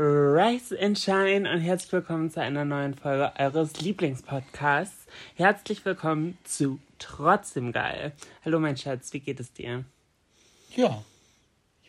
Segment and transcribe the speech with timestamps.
[0.00, 5.06] Rise and Shine und herzlich willkommen zu einer neuen Folge eures Lieblingspodcasts.
[5.34, 8.12] Herzlich willkommen zu Trotzdem Geil.
[8.44, 9.84] Hallo mein Schatz, wie geht es dir?
[10.76, 11.02] Ja,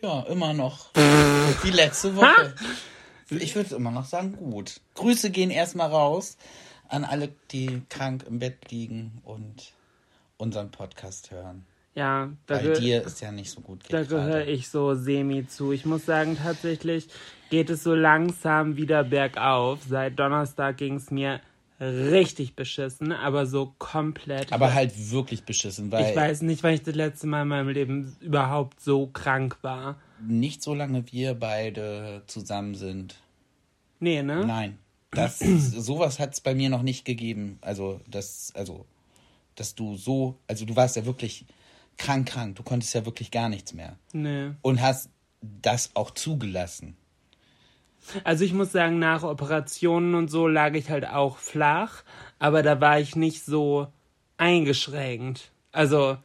[0.02, 0.92] ja, immer noch.
[1.64, 2.56] Die letzte Woche.
[3.30, 4.82] Ich würde immer noch sagen, gut.
[4.96, 6.38] Grüße gehen erstmal raus
[6.88, 9.74] an alle, die krank im Bett liegen und
[10.38, 11.64] unseren Podcast hören.
[11.96, 13.84] Ja, da Bei dir ist ja nicht so gut.
[13.90, 15.72] Da gehöre ich so semi zu.
[15.72, 17.08] Ich muss sagen, tatsächlich
[17.50, 19.80] geht es so langsam wieder bergauf.
[19.88, 21.42] Seit Donnerstag ging es mir
[21.80, 24.52] richtig beschissen, aber so komplett.
[24.54, 26.10] Aber halt wirklich beschissen, weil.
[26.10, 29.98] Ich weiß nicht, weil ich das letzte Mal in meinem Leben überhaupt so krank war.
[30.26, 33.16] Nicht so lange wir beide zusammen sind.
[34.00, 34.46] Nee, ne?
[34.46, 34.78] Nein.
[35.12, 37.58] Das, sowas hat es bei mir noch nicht gegeben.
[37.62, 38.86] Also, das, also,
[39.56, 41.48] dass du so, also du warst ja wirklich
[42.00, 42.56] krank, krank.
[42.56, 43.98] Du konntest ja wirklich gar nichts mehr.
[44.14, 44.52] Nee.
[44.62, 45.10] Und hast
[45.42, 46.98] das auch zugelassen.
[48.24, 52.04] Also ich muss sagen, nach Operationen und so lag ich halt auch flach,
[52.40, 53.88] aber da war ich nicht so
[54.38, 55.52] eingeschränkt.
[55.72, 56.18] Also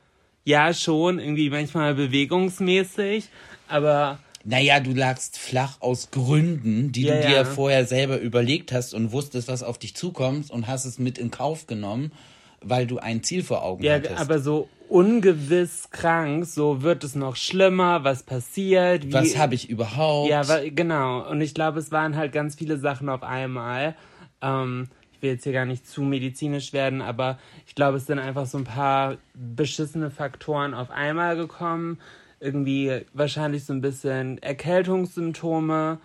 [0.44, 3.28] ja, schon, irgendwie manchmal bewegungsmäßig,
[3.68, 4.18] aber.
[4.44, 7.44] Naja, du lagst flach aus Gründen, die ja, du dir ja.
[7.44, 11.30] vorher selber überlegt hast und wusstest, was auf dich zukommt und hast es mit in
[11.30, 12.12] Kauf genommen,
[12.60, 14.12] weil du ein Ziel vor Augen ja, hattest.
[14.12, 19.08] Ja, aber so ungewiss krank, so wird es noch schlimmer, was passiert.
[19.08, 20.30] Wie, was habe ich überhaupt?
[20.30, 21.28] Ja, genau.
[21.28, 23.96] Und ich glaube, es waren halt ganz viele Sachen auf einmal.
[24.40, 28.20] Ähm, ich will jetzt hier gar nicht zu medizinisch werden, aber ich glaube, es sind
[28.20, 31.98] einfach so ein paar beschissene Faktoren auf einmal gekommen.
[32.38, 35.98] Irgendwie wahrscheinlich so ein bisschen Erkältungssymptome,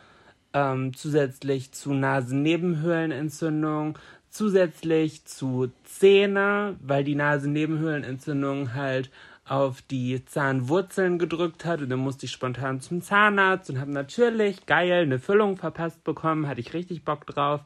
[0.54, 9.10] ähm, zusätzlich zu Nasennebenhöhlenentzündung, zusätzlich zu Zähne, weil die Nasennebenhöhlenentzündung halt
[9.46, 11.82] auf die Zahnwurzeln gedrückt hat.
[11.82, 16.48] Und dann musste ich spontan zum Zahnarzt und habe natürlich geil eine Füllung verpasst bekommen,
[16.48, 17.62] hatte ich richtig Bock drauf.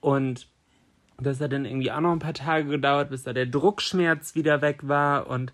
[0.00, 0.48] Und
[1.20, 4.62] das hat dann irgendwie auch noch ein paar Tage gedauert, bis da der Druckschmerz wieder
[4.62, 5.26] weg war.
[5.26, 5.52] Und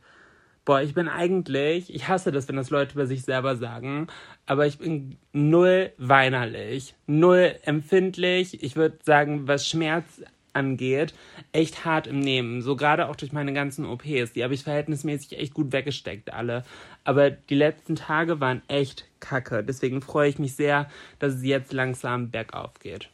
[0.64, 4.06] boah, ich bin eigentlich, ich hasse das, wenn das Leute über sich selber sagen,
[4.46, 8.62] aber ich bin null weinerlich, null empfindlich.
[8.62, 10.22] Ich würde sagen, was Schmerz
[10.54, 11.14] angeht,
[11.52, 12.62] echt hart im Nehmen.
[12.62, 14.32] So gerade auch durch meine ganzen OPs.
[14.34, 16.64] Die habe ich verhältnismäßig echt gut weggesteckt, alle.
[17.04, 19.62] Aber die letzten Tage waren echt kacke.
[19.64, 20.88] Deswegen freue ich mich sehr,
[21.18, 23.10] dass es jetzt langsam bergauf geht.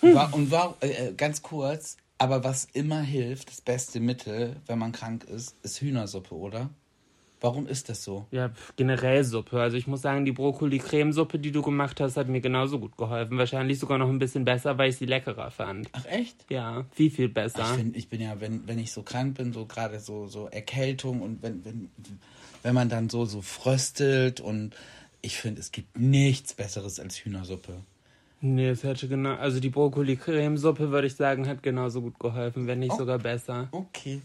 [0.00, 0.14] Hm.
[0.14, 4.92] War, und war, äh, ganz kurz, aber was immer hilft, das beste Mittel, wenn man
[4.92, 6.70] krank ist, ist Hühnersuppe, oder?
[7.40, 8.26] Warum ist das so?
[8.32, 9.60] Ja, generell Suppe.
[9.60, 13.38] Also ich muss sagen, die Brokkoli-Cremesuppe, die du gemacht hast, hat mir genauso gut geholfen.
[13.38, 15.88] Wahrscheinlich sogar noch ein bisschen besser, weil ich sie leckerer fand.
[15.92, 16.46] Ach echt?
[16.50, 17.62] Ja, viel, viel besser.
[17.62, 20.48] Ich, find, ich bin ja, wenn, wenn ich so krank bin, so gerade so, so
[20.48, 21.90] Erkältung und wenn, wenn,
[22.62, 24.74] wenn man dann so, so fröstelt und
[25.20, 27.82] ich finde, es gibt nichts Besseres als Hühnersuppe.
[28.40, 32.78] Nee, es hätte genau, also die Brokkoli-Cremesuppe, würde ich sagen, hat genauso gut geholfen, wenn
[32.78, 33.68] nicht oh, sogar besser.
[33.72, 34.22] Okay.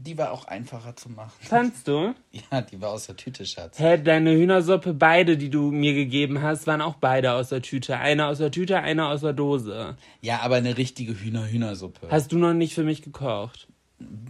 [0.00, 1.32] Die war auch einfacher zu machen.
[1.40, 2.14] Fandst du?
[2.52, 3.80] Ja, die war aus der Tüte, Schatz.
[3.80, 7.96] Hä, deine Hühnersuppe, beide, die du mir gegeben hast, waren auch beide aus der Tüte.
[7.98, 9.96] Eine aus der Tüte, eine aus der Dose.
[10.20, 12.08] Ja, aber eine richtige Hühner-Hühnersuppe.
[12.10, 13.66] Hast du noch nicht für mich gekocht?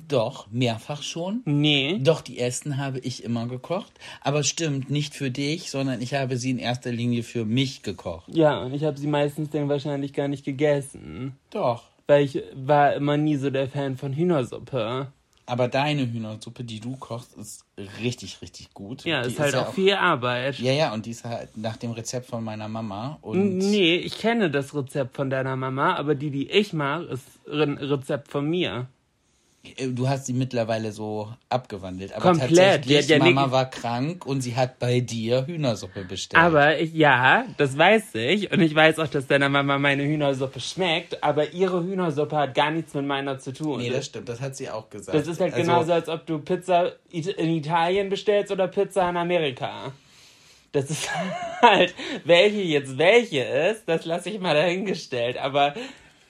[0.09, 1.43] Doch, mehrfach schon.
[1.45, 1.99] Nee.
[2.01, 3.93] Doch, die ersten habe ich immer gekocht.
[4.23, 8.35] Aber stimmt, nicht für dich, sondern ich habe sie in erster Linie für mich gekocht.
[8.35, 11.37] Ja, und ich habe sie meistens dann wahrscheinlich gar nicht gegessen.
[11.51, 11.85] Doch.
[12.07, 15.13] Weil ich war immer nie so der Fan von Hühnersuppe.
[15.49, 17.65] Aber deine Hühnersuppe, die du kochst, ist
[18.03, 19.05] richtig, richtig gut.
[19.05, 20.59] Ja, die ist halt ist auch, auch viel Arbeit.
[20.59, 23.19] Ja, ja, und die ist halt nach dem Rezept von meiner Mama.
[23.23, 27.25] Und nee, ich kenne das Rezept von deiner Mama, aber die, die ich mache, ist
[27.51, 28.89] ein Rezept von mir.
[29.77, 32.13] Äh, du hast sie mittlerweile so abgewandelt.
[32.13, 32.83] Aber Komplett.
[32.83, 36.43] tatsächlich, ja Mama war krank und sie hat bei dir Hühnersuppe bestellt.
[36.43, 38.53] Aber ja, das weiß ich.
[38.53, 41.23] Und ich weiß auch, dass deiner Mama meine Hühnersuppe schmeckt.
[41.23, 43.79] Aber ihre Hühnersuppe hat gar nichts mit meiner zu tun.
[43.81, 44.29] Nee, das stimmt.
[44.29, 45.17] Das hat sie auch gesagt.
[45.17, 49.17] Das ist halt also, genauso, als ob du Pizza in Italien bestellst oder Pizza in
[49.17, 49.93] Amerika.
[50.73, 51.09] Das ist
[51.63, 55.39] halt, welche jetzt welche ist, das lasse ich mal dahingestellt.
[55.39, 55.75] Aber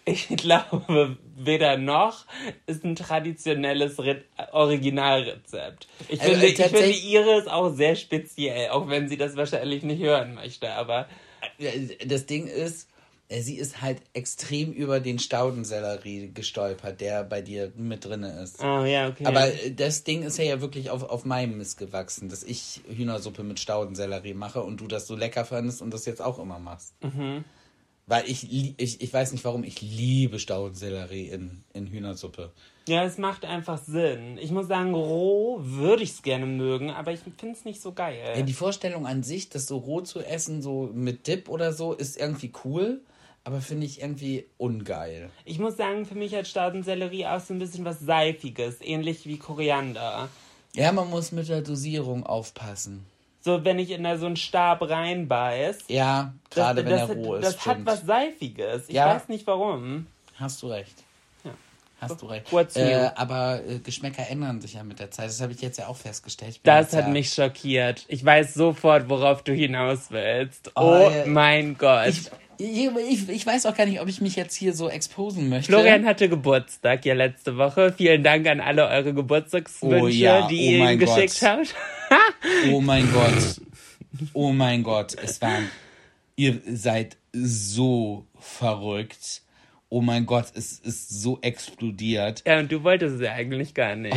[0.09, 2.27] ich glaube, weder noch
[2.67, 4.23] ist ein traditionelles Re
[4.53, 5.89] Originalrezept.
[6.09, 9.83] Ich, also, finde, ich finde ihre ist auch sehr speziell, auch wenn sie das wahrscheinlich
[9.83, 11.09] nicht hören möchte, aber.
[12.05, 12.89] Das Ding ist,
[13.29, 18.63] äh, sie ist halt extrem über den Staudensellerie gestolpert, der bei dir mit drin ist.
[18.63, 19.27] Oh, ja, okay.
[19.27, 22.81] Aber äh, das Ding ist ja, ja wirklich auf, auf meinem Mist gewachsen, dass ich
[22.89, 26.59] Hühnersuppe mit Staudensellerie mache und du das so lecker fandest und das jetzt auch immer
[26.59, 26.95] machst.
[27.03, 27.45] Mhm.
[28.09, 32.53] Weil ich, ich, ich weiß nicht warum, ich liebe Staudensellerie in, in Hühnersuppe.
[32.89, 34.39] Ja, es macht einfach Sinn.
[34.41, 37.93] Ich muss sagen, roh würde ich es gerne mögen, aber ich finde es nicht so
[37.93, 38.19] geil.
[38.35, 41.93] Ja, die Vorstellung an sich, das so roh zu essen, so mit Dip oder so,
[41.93, 43.03] ist irgendwie cool,
[43.45, 45.29] aber finde ich irgendwie ungeil.
[45.45, 49.37] Ich muss sagen, für mich hat Staudensellerie auch so ein bisschen was Seifiges, ähnlich wie
[49.37, 50.31] Koriander.
[50.75, 53.05] Ja, man muss mit der Dosierung aufpassen.
[53.49, 55.79] So, wenn ich in da so einen Stab reinbeiß.
[55.89, 57.47] Ja, gerade wenn er roh ist.
[57.47, 57.67] Das stimmt.
[57.79, 58.85] hat was Seifiges.
[58.89, 59.07] Ich Ja.
[59.15, 60.07] weiß nicht warum.
[60.35, 60.93] Hast du recht.
[61.45, 61.53] Ja.
[61.99, 62.45] Hast du recht.
[62.77, 65.29] Äh, aber äh, Geschmäcker ändern sich ja mit der Zeit.
[65.31, 66.61] Das habe ich jetzt ja auch festgestellt.
[66.63, 68.05] Das hat ja, mich schockiert.
[68.09, 70.71] Ich weiß sofort, worauf du hinaus willst.
[70.75, 71.25] Oh, Oh, ja.
[71.25, 72.09] mein Gott.
[72.09, 75.73] Ich, ich, ich, weiß auch gar nicht, ob ich mich jetzt hier so exposen möchte.
[75.73, 77.95] Florian hatte Geburtstag ja letzte Woche.
[77.97, 81.49] Vielen Dank an alle eure Geburtstagswünsche, Oh ja, die oh ihr ihm geschickt Gott.
[81.49, 81.75] habt.
[82.73, 83.61] Oh mein Gott.
[84.33, 85.15] Oh mein Gott.
[85.23, 85.71] Es waren.
[86.37, 89.43] Ihr seid so verrückt.
[89.91, 92.43] Oh mein Gott, es ist so explodiert.
[92.47, 94.17] Ja, und du wolltest es ja eigentlich gar nicht.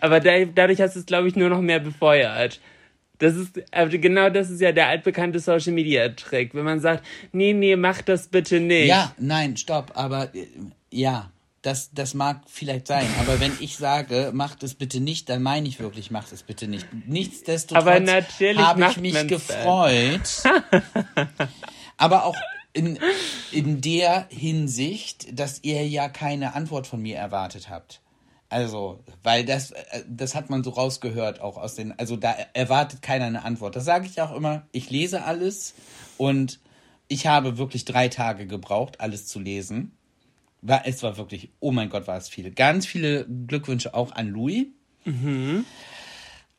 [0.00, 2.60] Aber da, dadurch hast du es, glaube ich, nur noch mehr befeuert.
[3.18, 6.54] Das ist, also genau das ist ja der altbekannte Social Media Trick.
[6.54, 8.88] Wenn man sagt, nee, nee, mach das bitte nicht.
[8.88, 10.46] Ja, nein, stopp, aber äh,
[10.90, 11.30] ja,
[11.64, 13.06] das, das mag vielleicht sein.
[13.20, 16.68] Aber wenn ich sage, macht es bitte nicht, dann meine ich wirklich, macht es bitte
[16.68, 16.86] nicht.
[17.06, 20.42] Nichtsdestotrotz Aber natürlich habe ich mich gefreut.
[21.96, 22.36] aber auch
[22.74, 22.98] in,
[23.50, 28.02] in der Hinsicht, dass ihr ja keine Antwort von mir erwartet habt.
[28.50, 33.00] Also, weil das, äh, das hat man so rausgehört auch aus den, also da erwartet
[33.00, 33.74] keiner eine Antwort.
[33.74, 34.66] Das sage ich auch immer.
[34.70, 35.72] Ich lese alles
[36.18, 36.60] und
[37.08, 39.96] ich habe wirklich drei Tage gebraucht, alles zu lesen.
[40.66, 42.50] War, es war wirklich, oh mein Gott, war es viel.
[42.50, 44.66] Ganz viele Glückwünsche auch an Louis.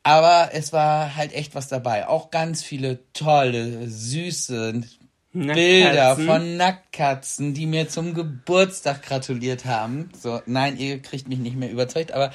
[0.04, 2.06] Aber es war halt echt was dabei.
[2.06, 4.82] Auch ganz viele tolle, süße
[5.32, 10.10] Bilder von Nacktkatzen, die mir zum Geburtstag gratuliert haben.
[10.16, 12.30] So, nein, ihr kriegt mich nicht mehr überzeugt, aber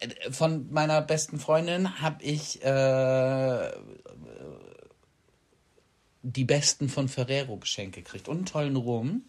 [0.00, 3.70] äh, von meiner besten Freundin habe ich äh,
[6.22, 9.22] die besten von Ferrero geschenkt gekriegt und einen tollen Rum.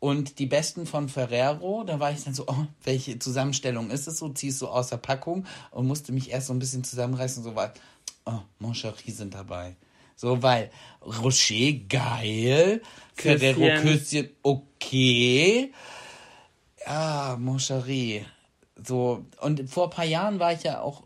[0.00, 4.18] Und die besten von Ferrero, da war ich dann so, oh, welche Zusammenstellung ist es
[4.18, 4.28] so?
[4.28, 7.72] Ziehst du aus der Packung und musste mich erst so ein bisschen zusammenreißen, so weil,
[8.24, 9.76] oh, Moncherie sind dabei.
[10.14, 10.70] So, weil
[11.04, 12.82] Rocher, geil.
[13.14, 13.98] Ferrero Küsschen.
[13.98, 15.72] Küsschen, okay.
[16.84, 18.24] Ja, Moncherie.
[18.76, 21.04] So, und vor ein paar Jahren war ich ja auch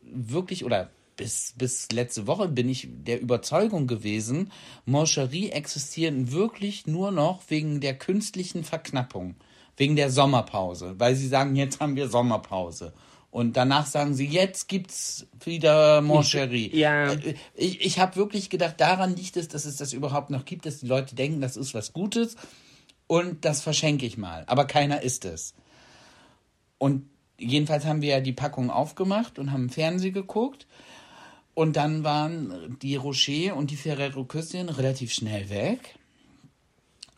[0.00, 4.50] wirklich, oder bis, bis letzte Woche bin ich der Überzeugung gewesen,
[4.86, 9.36] Moncherie existieren wirklich nur noch wegen der künstlichen Verknappung,
[9.76, 12.92] wegen der Sommerpause, weil sie sagen, jetzt haben wir Sommerpause.
[13.30, 16.70] Und danach sagen sie, jetzt gibt's wieder Moncherie.
[16.76, 17.12] Ja.
[17.12, 20.66] Äh, Ich, ich habe wirklich gedacht, daran liegt es, dass es das überhaupt noch gibt,
[20.66, 22.36] dass die Leute denken, das ist was Gutes
[23.06, 24.44] und das verschenke ich mal.
[24.48, 25.54] Aber keiner isst es.
[26.76, 30.66] Und jedenfalls haben wir ja die Packung aufgemacht und haben Fernsehen geguckt.
[31.54, 35.96] Und dann waren die Rocher und die Ferrero Küsschen relativ schnell weg.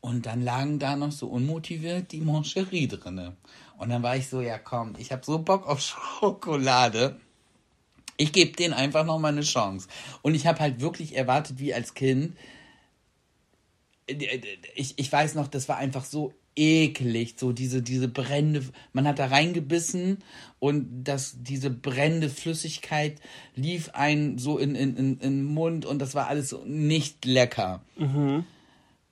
[0.00, 3.36] Und dann lagen da noch so unmotiviert die Moncherie drinne.
[3.78, 7.18] Und dann war ich so, ja komm, ich habe so Bock auf Schokolade.
[8.16, 9.88] Ich gebe denen einfach noch mal eine Chance.
[10.22, 12.36] Und ich habe halt wirklich erwartet, wie als Kind.
[14.74, 19.18] Ich, ich weiß noch, das war einfach so eklig, so diese, diese brennende, man hat
[19.18, 20.18] da reingebissen
[20.58, 23.20] und das, diese brennende Flüssigkeit
[23.54, 27.24] lief ein so in, in, in, in den Mund und das war alles so nicht
[27.24, 27.82] lecker.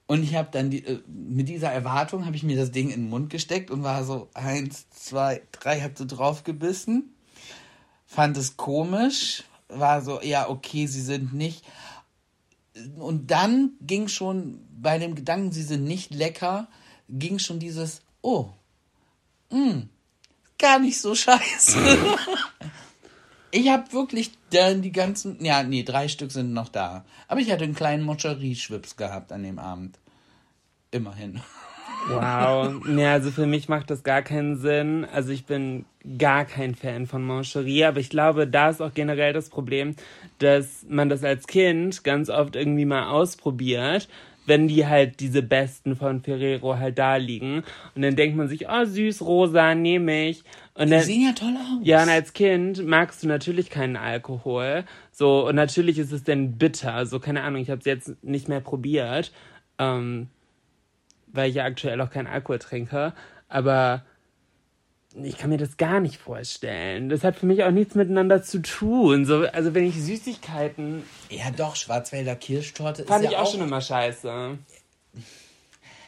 [0.06, 3.02] Und ich habe dann die, äh, mit dieser Erwartung habe ich mir das Ding in
[3.02, 7.14] den Mund gesteckt und war so eins, zwei, drei, hab so drauf gebissen,
[8.04, 11.64] fand es komisch, war so, ja, okay, sie sind nicht.
[12.98, 16.68] Und dann ging schon bei dem Gedanken, sie sind nicht lecker,
[17.08, 18.50] ging schon dieses, oh,
[19.50, 19.82] mh,
[20.58, 21.78] gar nicht so scheiße.
[23.50, 27.04] ich habe wirklich dann die ganzen, ja, nee, drei Stück sind noch da.
[27.28, 29.98] Aber ich hatte einen kleinen Moscherie-Schwips gehabt an dem Abend.
[30.90, 31.40] Immerhin.
[32.08, 32.82] Wow.
[32.96, 35.06] Ja, also für mich macht das gar keinen Sinn.
[35.12, 35.84] Also ich bin
[36.18, 39.94] gar kein Fan von Mancherie, aber ich glaube, da ist auch generell das Problem,
[40.38, 44.08] dass man das als Kind ganz oft irgendwie mal ausprobiert,
[44.46, 47.62] wenn die halt diese besten von Ferrero halt da liegen.
[47.94, 50.42] Und dann denkt man sich, oh süß, rosa, nehme ich.
[50.74, 51.80] Und Die dann, sehen ja toll aus.
[51.82, 54.84] ja, und als Kind magst du natürlich keinen Alkohol.
[55.12, 57.06] So, und natürlich ist es dann bitter.
[57.06, 59.32] So, keine Ahnung, ich habe es jetzt nicht mehr probiert,
[59.78, 60.28] ähm,
[61.28, 63.12] weil ich ja aktuell auch keinen Alkohol trinke.
[63.48, 64.04] Aber
[65.22, 67.08] ich kann mir das gar nicht vorstellen.
[67.08, 69.24] Das hat für mich auch nichts miteinander zu tun.
[69.24, 73.60] So, also wenn ich Süßigkeiten, Ja, doch, Schwarzwälder Kirschtorte fand ist ich ja auch schon
[73.62, 74.58] immer scheiße.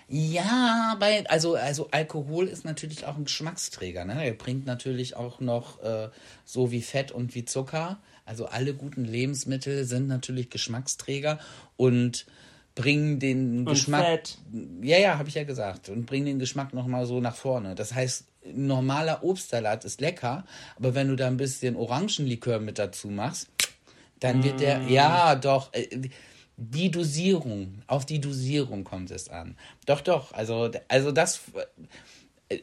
[0.08, 4.04] Ja, bei, also, also Alkohol ist natürlich auch ein Geschmacksträger.
[4.04, 4.25] Ne?
[4.25, 6.08] Er bringt natürlich auch noch äh,
[6.44, 7.99] so wie Fett und wie Zucker.
[8.26, 11.38] Also alle guten Lebensmittel sind natürlich Geschmacksträger
[11.76, 12.26] und
[12.75, 14.04] bringen den Und Geschmack.
[14.04, 14.38] Fett.
[14.82, 15.88] Ja, ja, habe ich ja gesagt.
[15.88, 17.75] Und bringen den Geschmack nochmal so nach vorne.
[17.75, 20.44] Das heißt, normaler Obstsalat ist lecker,
[20.76, 23.48] aber wenn du da ein bisschen Orangenlikör mit dazu machst,
[24.20, 26.08] dann wird der, ja, doch, äh,
[26.56, 29.56] die Dosierung, auf die Dosierung kommt es an.
[29.86, 31.40] Doch, doch, also, also das,
[32.48, 32.58] äh,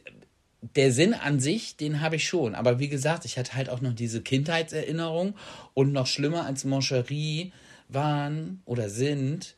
[0.61, 2.55] der Sinn an sich, den habe ich schon.
[2.55, 5.35] Aber wie gesagt, ich hatte halt auch noch diese Kindheitserinnerung
[5.73, 7.51] und noch schlimmer als Moncherie
[7.89, 9.55] waren oder sind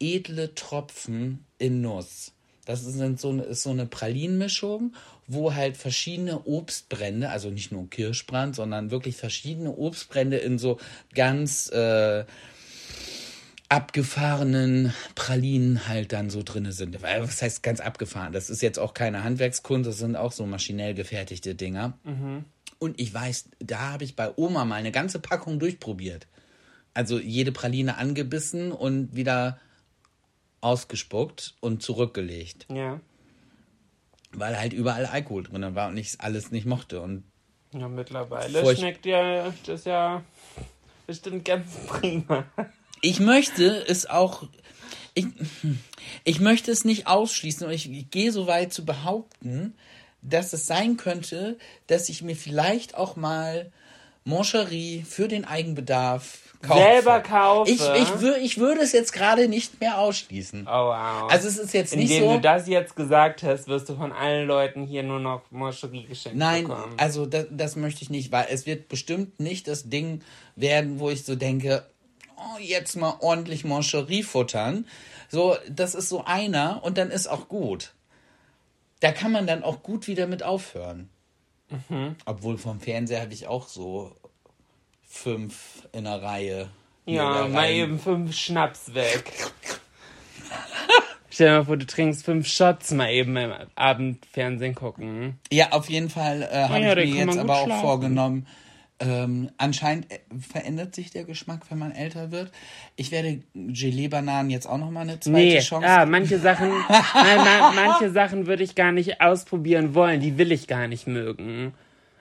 [0.00, 2.32] edle Tropfen in Nuss.
[2.64, 4.94] Das ist so, ist so eine Pralinenmischung,
[5.26, 10.78] wo halt verschiedene Obstbrände, also nicht nur Kirschbrand, sondern wirklich verschiedene Obstbrände in so
[11.14, 12.24] ganz äh,
[13.68, 17.02] abgefahrenen Pralinen halt dann so drinne sind.
[17.02, 18.32] Was heißt ganz abgefahren?
[18.32, 21.98] Das ist jetzt auch keine Handwerkskunst, das sind auch so maschinell gefertigte Dinger.
[22.78, 26.26] Und ich weiß, da habe ich bei Oma mal eine ganze Packung durchprobiert.
[26.92, 29.58] Also jede Praline angebissen und wieder
[30.60, 33.00] ausgespuckt und zurückgelegt, Ja.
[34.38, 37.00] Weil halt überall Alkohol drin war und ich alles nicht mochte.
[37.00, 37.24] Und
[37.72, 40.22] Ja, mittlerweile schmeckt ja das ja
[41.06, 42.44] bestimmt ganz prima.
[43.00, 44.44] ich möchte es auch,
[45.14, 45.26] ich,
[46.24, 49.74] ich möchte es nicht ausschließen und ich gehe so weit zu behaupten,
[50.22, 53.70] dass es sein könnte, dass ich mir vielleicht auch mal
[54.24, 56.80] Moncherie für den Eigenbedarf kaufe.
[56.80, 57.70] Selber kaufe?
[57.70, 60.66] Ich, ich, wür, ich würde es jetzt gerade nicht mehr ausschließen.
[60.66, 61.30] Oh, wow.
[61.30, 62.34] Also es ist jetzt nicht Indem so.
[62.36, 66.38] du das jetzt gesagt hast, wirst du von allen Leuten hier nur noch Moscherie geschenkt
[66.38, 66.94] Nein, bekommen.
[66.96, 70.22] also das, das möchte ich nicht, weil es wird bestimmt nicht das Ding
[70.56, 71.84] werden, wo ich so denke,
[72.36, 74.86] oh, jetzt mal ordentlich Moncherie futtern.
[75.28, 77.92] So, das ist so einer und dann ist auch gut.
[79.00, 81.10] Da kann man dann auch gut wieder mit aufhören.
[81.88, 82.16] Mhm.
[82.26, 84.12] Obwohl vom Fernseher habe ich auch so
[85.06, 86.68] fünf in einer Reihe.
[87.06, 89.32] ja, mal rein- eben fünf Schnaps weg.
[91.30, 95.40] Stell dir mal vor, du trinkst fünf Shots mal eben im Abendfernsehen gucken.
[95.52, 97.82] Ja, auf jeden Fall äh, habe ja, ich mir jetzt aber auch schlafen.
[97.82, 98.46] vorgenommen.
[99.00, 102.52] Ähm, anscheinend äh, verändert sich der Geschmack, wenn man älter wird.
[102.94, 105.86] Ich werde Gelee-Bananen jetzt auch noch mal eine zweite Nee, Chance.
[105.88, 110.52] ah, manche Sachen, nein, ma, manche Sachen würde ich gar nicht ausprobieren wollen, die will
[110.52, 111.74] ich gar nicht mögen.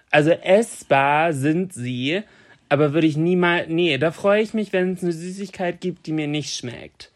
[0.10, 2.24] Also essbar sind sie,
[2.70, 6.12] aber würde ich niemals, nee, da freue ich mich, wenn es eine Süßigkeit gibt, die
[6.12, 7.12] mir nicht schmeckt.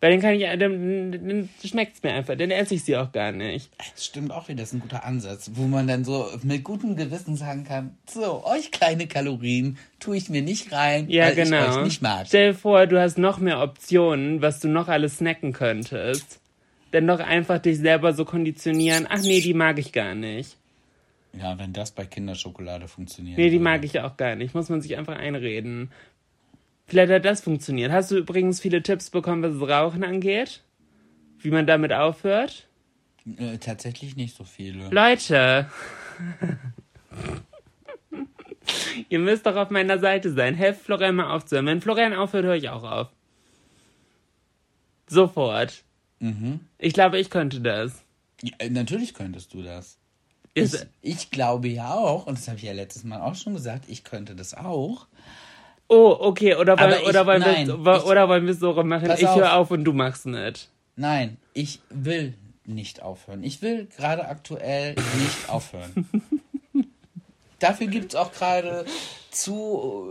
[0.00, 3.12] Weil dann kann ich, dann, dann schmeckt es mir einfach, dann esse ich sie auch
[3.12, 3.70] gar nicht.
[3.94, 6.96] Das stimmt auch wieder, das ist ein guter Ansatz, wo man dann so mit gutem
[6.96, 11.62] Gewissen sagen kann, so, euch kleine Kalorien tue ich mir nicht rein, Ja, weil genau.
[11.70, 12.26] ich euch nicht mag.
[12.26, 16.40] Stell dir vor, du hast noch mehr Optionen, was du noch alles snacken könntest.
[16.92, 20.56] Dann doch einfach dich selber so konditionieren, ach nee, die mag ich gar nicht.
[21.38, 23.38] Ja, wenn das bei Kinderschokolade funktioniert.
[23.38, 24.54] Nee, die mag ich auch gar nicht.
[24.54, 25.92] Muss man sich einfach einreden.
[26.90, 27.92] Vielleicht hat das funktioniert.
[27.92, 30.64] Hast du übrigens viele Tipps bekommen, was das Rauchen angeht?
[31.38, 32.66] Wie man damit aufhört?
[33.36, 34.88] Äh, tatsächlich nicht so viele.
[34.90, 35.70] Leute!
[39.08, 40.56] Ihr müsst doch auf meiner Seite sein.
[40.56, 41.66] Helft Florian mal aufzuhören.
[41.66, 43.08] Wenn Florian aufhört, höre ich auch auf.
[45.06, 45.84] Sofort.
[46.18, 46.58] Mhm.
[46.76, 48.02] Ich glaube, ich könnte das.
[48.42, 49.96] Ja, äh, natürlich könntest du das.
[50.54, 53.84] Ich, ich glaube ja auch, und das habe ich ja letztes Mal auch schon gesagt,
[53.86, 55.06] ich könnte das auch.
[55.90, 56.54] Oh, okay.
[56.54, 59.10] Oder, wollen, ich- oder, wollen, nein, wir, ich- oder wollen wir es so machen?
[59.18, 60.70] Ich höre auf und du machst nicht.
[60.96, 63.42] Nein, ich will nicht aufhören.
[63.42, 66.08] Ich will gerade aktuell nicht aufhören.
[67.58, 68.84] dafür gibt es auch gerade
[69.30, 70.08] zu,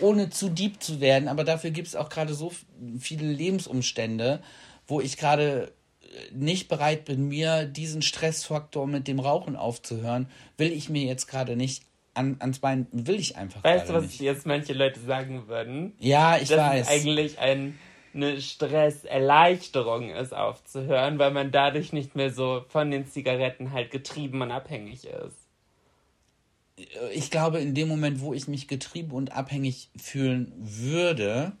[0.00, 2.52] ohne zu deep zu werden, aber dafür gibt es auch gerade so
[2.98, 4.42] viele Lebensumstände,
[4.86, 5.72] wo ich gerade
[6.32, 11.56] nicht bereit bin, mir diesen Stressfaktor mit dem Rauchen aufzuhören, will ich mir jetzt gerade
[11.56, 11.82] nicht
[12.16, 14.20] an, ans Bein, will ich einfach Weißt du, was nicht.
[14.20, 15.94] jetzt manche Leute sagen würden?
[15.98, 16.80] Ja, ich dass weiß.
[16.82, 17.78] es eigentlich ein,
[18.14, 24.42] eine Stresserleichterung ist, aufzuhören, weil man dadurch nicht mehr so von den Zigaretten halt getrieben
[24.42, 25.36] und abhängig ist.
[27.12, 31.52] ich glaube, in dem Moment, wo ich mich getrieben und abhängig fühlen würde,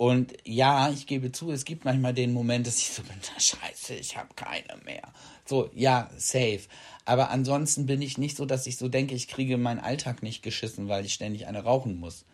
[0.00, 3.38] und ja, ich gebe zu, es gibt manchmal den Moment, dass ich so bin, "Na,
[3.38, 5.02] scheiße, ich habe keine mehr.
[5.44, 6.62] So, ja, safe.
[7.04, 10.42] Aber ansonsten bin ich nicht so, dass ich so denke, ich kriege meinen Alltag nicht
[10.42, 12.24] geschissen, weil ich ständig eine rauchen muss.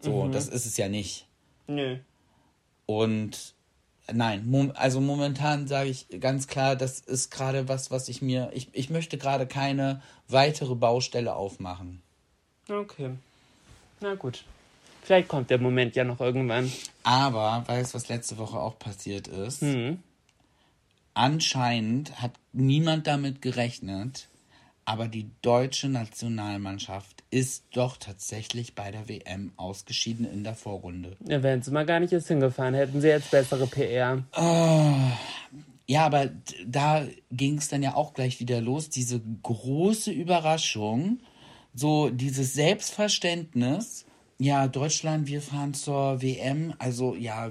[0.00, 1.26] So, das ist es ja nicht.
[1.66, 1.98] Nö.
[2.86, 3.52] Und
[4.10, 8.68] nein, also momentan sage ich ganz klar, das ist gerade was, was ich mir, ich,
[8.72, 12.00] ich möchte gerade keine weitere Baustelle aufmachen.
[12.70, 13.10] Okay.
[14.00, 14.42] Na gut.
[15.02, 16.70] Vielleicht kommt der Moment ja noch irgendwann.
[17.02, 19.62] Aber weißt du, was letzte Woche auch passiert ist?
[19.62, 19.98] Hm.
[21.14, 24.28] Anscheinend hat niemand damit gerechnet,
[24.84, 31.16] aber die deutsche Nationalmannschaft ist doch tatsächlich bei der WM ausgeschieden in der Vorrunde.
[31.26, 34.22] Ja, wären sie mal gar nicht jetzt hingefahren, hätten sie jetzt bessere PR.
[35.86, 36.30] Ja, aber
[36.66, 38.90] da ging es dann ja auch gleich wieder los.
[38.90, 41.18] Diese große Überraschung,
[41.74, 44.06] so dieses Selbstverständnis.
[44.40, 46.72] Ja, Deutschland, wir fahren zur WM.
[46.78, 47.50] Also ja,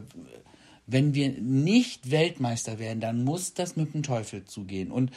[0.88, 4.90] wenn wir nicht Weltmeister werden, dann muss das mit dem Teufel zugehen.
[4.92, 5.12] Und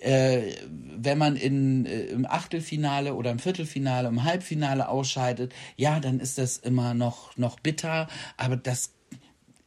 [0.00, 0.52] äh,
[0.96, 6.38] wenn man in, äh, im Achtelfinale oder im Viertelfinale, im Halbfinale ausscheidet, ja, dann ist
[6.38, 8.06] das immer noch, noch bitter.
[8.36, 8.92] Aber das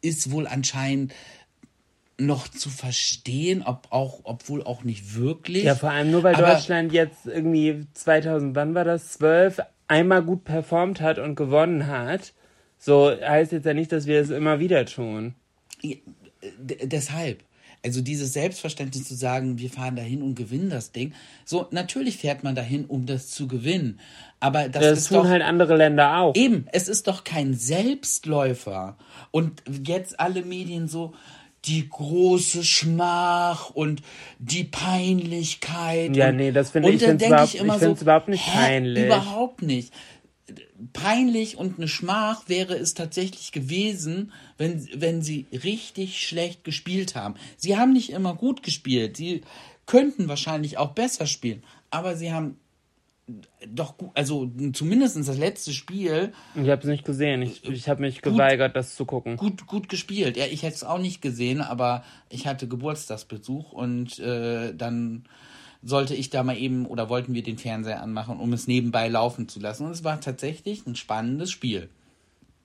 [0.01, 1.13] ist wohl anscheinend
[2.17, 5.65] noch zu verstehen, ob auch, obwohl auch nicht wirklich.
[5.65, 9.13] Ja, vor allem nur, weil Aber- Deutschland jetzt irgendwie 2000, wann war das?
[9.13, 9.59] 12,
[9.91, 12.33] einmal gut performt hat und gewonnen hat.
[12.79, 15.35] So heißt jetzt ja nicht, dass wir es immer wieder tun.
[15.83, 16.01] D
[16.83, 17.43] deshalb.
[17.83, 21.13] Also dieses Selbstverständnis zu sagen, wir fahren dahin und gewinnen das Ding.
[21.45, 23.99] So, natürlich fährt man dahin, um das zu gewinnen.
[24.39, 26.35] Aber das, Das ist tun doch halt andere Länder auch.
[26.35, 28.97] eben, es ist doch kein Selbstläufer.
[29.31, 31.13] Und jetzt alle Medien so
[31.65, 34.01] die große Schmach und
[34.39, 36.15] die Peinlichkeit.
[36.15, 38.45] Ja, und, nee, das finde ich- find's überhaupt- ich immer ich so, find's überhaupt nicht
[38.47, 39.05] hä, peinlich.
[39.05, 39.93] Überhaupt nicht
[40.93, 47.35] peinlich und eine Schmach wäre es tatsächlich gewesen, wenn, wenn sie richtig schlecht gespielt haben.
[47.57, 49.17] Sie haben nicht immer gut gespielt.
[49.17, 49.41] Sie
[49.85, 51.63] könnten wahrscheinlich auch besser spielen.
[51.91, 52.57] Aber sie haben
[53.67, 57.41] doch gut, also zumindest das letzte Spiel Ich habe es nicht gesehen.
[57.41, 59.37] Ich, ich habe mich geweigert, das zu gucken.
[59.37, 60.37] gut, gut gespielt.
[60.37, 65.23] Ja, ich hätte es auch nicht gesehen, aber ich hatte Geburtstagsbesuch und äh, dann
[65.83, 69.47] sollte ich da mal eben oder wollten wir den Fernseher anmachen, um es nebenbei laufen
[69.47, 69.85] zu lassen.
[69.85, 71.89] Und es war tatsächlich ein spannendes Spiel.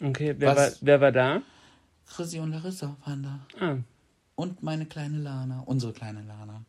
[0.02, 0.78] Okay, wer war, Was?
[0.85, 1.42] wer war da?
[2.06, 3.64] Chrissy und Larissa waren da.
[3.64, 3.76] Ah.
[4.35, 6.62] Und meine kleine Lana, unsere kleine Lana.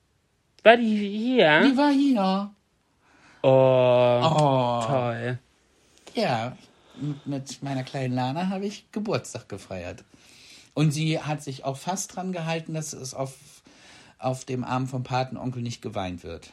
[0.63, 1.61] War die hier?
[1.61, 2.51] Die war hier.
[3.43, 4.83] Oh, Oh.
[4.85, 5.39] toll.
[6.15, 6.57] Ja,
[7.25, 10.03] mit- meiner kleinen Lana habe ich Geburtstag gefeiert.
[10.73, 13.33] Und sie hat sich auch fast dran gehalten, dass es auf,
[14.19, 16.51] auf dem Arm vom Patenonkel nicht geweint wird.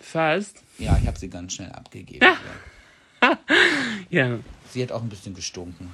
[0.00, 0.62] Fast.
[0.78, 2.24] Ja, ich habe sie ganz schnell abgegeben.
[2.24, 2.36] Ja.
[4.08, 4.38] Ja.
[4.70, 5.92] Sie hat auch ein bisschen gestunken.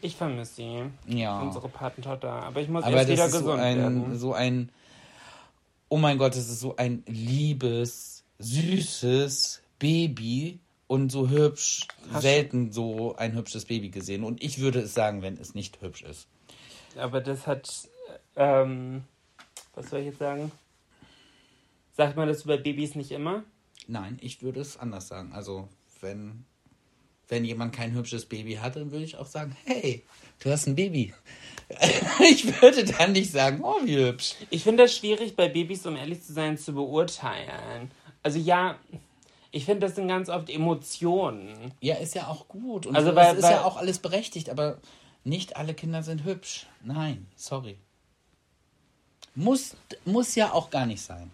[0.00, 0.82] Ich vermisse sie.
[1.06, 1.40] Ja.
[1.40, 2.30] Unsere Patentochter.
[2.30, 4.18] Aber ich muss Aber erst wieder das ist so gesund ein, werden.
[4.18, 4.68] so ein,
[5.88, 8.11] oh mein Gott, das ist so ein liebes,
[8.42, 11.86] süßes Baby und so hübsch.
[12.18, 14.24] Selten so ein hübsches Baby gesehen.
[14.24, 16.26] Und ich würde es sagen, wenn es nicht hübsch ist.
[16.96, 17.88] Aber das hat,
[18.36, 19.04] ähm,
[19.74, 20.52] was soll ich jetzt sagen?
[21.96, 23.44] Sagt man das über Babys nicht immer?
[23.86, 25.32] Nein, ich würde es anders sagen.
[25.32, 25.68] Also,
[26.00, 26.44] wenn,
[27.28, 30.04] wenn jemand kein hübsches Baby hat, dann würde ich auch sagen, hey,
[30.40, 31.14] du hast ein Baby.
[32.30, 34.34] ich würde dann nicht sagen, oh, wie hübsch.
[34.50, 37.90] Ich finde das schwierig bei Babys, um ehrlich zu sein, zu beurteilen.
[38.22, 38.76] Also ja,
[39.50, 41.72] ich finde, das sind ganz oft Emotionen.
[41.80, 42.86] Ja, ist ja auch gut.
[42.86, 44.78] Und Also, so, weil- es ist weil- ja auch alles berechtigt, aber
[45.24, 46.66] nicht alle Kinder sind hübsch.
[46.84, 47.78] Nein, sorry.
[49.34, 51.30] Muss, muss ja auch gar nicht sein.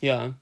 [0.00, 0.34] Ja.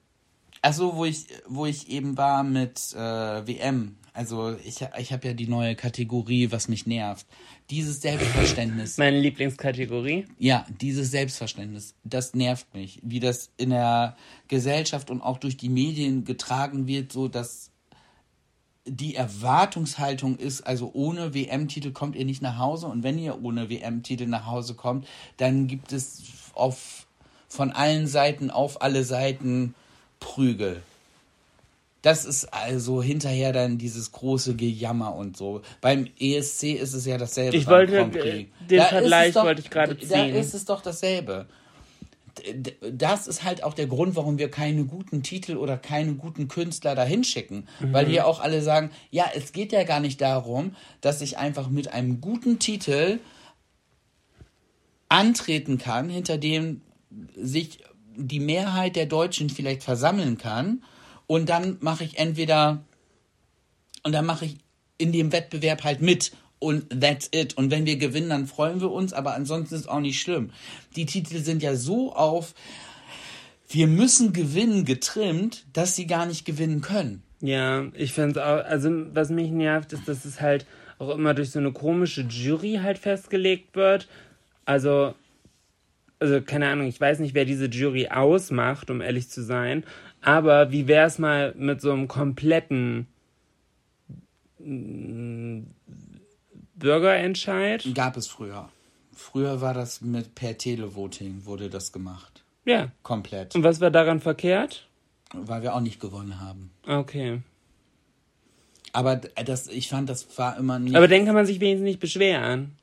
[0.61, 3.99] Also, wo ich, wo ich eben war mit äh, WM.
[4.15, 7.27] Also, ich, ich habe ja die neue Kategorie, was mich nervt.
[7.71, 8.99] Dieses Selbstverständnis.
[8.99, 10.27] Meine Lieblingskategorie.
[10.39, 13.01] Ja, dieses Selbstverständnis, das nervt mich.
[13.03, 14.17] Wie das in der
[14.49, 17.71] Gesellschaft und auch durch die Medien getragen wird, so dass
[18.85, 23.71] die Erwartungshaltung ist, also ohne WM-Titel kommt ihr nicht nach Hause und wenn ihr ohne
[23.71, 26.23] WM-Titel nach Hause kommt, dann gibt es
[26.55, 27.07] auf,
[27.49, 29.75] von allen Seiten auf alle Seiten
[30.21, 30.83] Prügel.
[32.03, 35.63] Das ist also hinterher dann dieses große Gejammer und so.
[35.81, 37.57] Beim ESC ist es ja dasselbe.
[37.57, 40.35] Ich wollte, den Da Vergleich doch- wollte ich gerade Da ziehen.
[40.35, 41.47] ist es doch dasselbe.
[42.91, 46.95] Das ist halt auch der Grund, warum wir keine guten Titel oder keine guten Künstler
[46.95, 47.69] dahin schicken.
[47.79, 51.69] Weil hier auch alle sagen, ja, es geht ja gar nicht darum, dass ich einfach
[51.69, 53.19] mit einem guten Titel
[55.09, 56.81] antreten kann, hinter dem
[57.37, 57.79] sich
[58.17, 60.83] die Mehrheit der Deutschen vielleicht versammeln kann.
[61.33, 62.85] Und dann mache ich entweder,
[64.03, 64.59] und dann mache ich
[64.99, 66.33] in dem Wettbewerb halt mit.
[66.59, 67.57] Und that's it.
[67.57, 70.51] Und wenn wir gewinnen, dann freuen wir uns, aber ansonsten ist auch nicht schlimm.
[70.95, 72.53] Die Titel sind ja so auf,
[73.67, 77.23] wir müssen gewinnen getrimmt, dass sie gar nicht gewinnen können.
[77.41, 80.67] Ja, ich finde es auch, also was mich nervt, ist, dass es halt
[80.99, 84.07] auch immer durch so eine komische Jury halt festgelegt wird.
[84.67, 85.15] Also,
[86.21, 89.85] also keine Ahnung, ich weiß nicht, wer diese Jury ausmacht, um ehrlich zu sein.
[90.23, 93.09] Aber wie wäre es mal mit so einem kompletten
[96.75, 97.87] Bürgerentscheid?
[97.95, 98.69] Gab es früher.
[99.13, 102.45] Früher war das mit per Televoting wurde das gemacht.
[102.65, 102.93] Ja.
[103.03, 103.55] Komplett.
[103.55, 104.89] Und was war daran verkehrt?
[105.33, 106.71] Weil wir auch nicht gewonnen haben.
[106.87, 107.41] Okay.
[108.93, 110.95] Aber das, ich fand, das war immer nicht.
[110.95, 112.77] Aber dann kann man sich wenigstens nicht beschweren.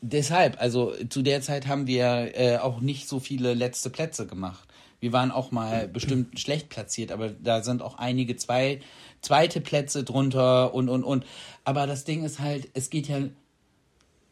[0.00, 4.67] Deshalb, also zu der Zeit haben wir äh, auch nicht so viele letzte Plätze gemacht.
[5.00, 8.80] Wir waren auch mal bestimmt schlecht platziert, aber da sind auch einige zwei,
[9.20, 11.24] zweite Plätze drunter und, und, und.
[11.64, 13.18] Aber das Ding ist halt, es geht ja,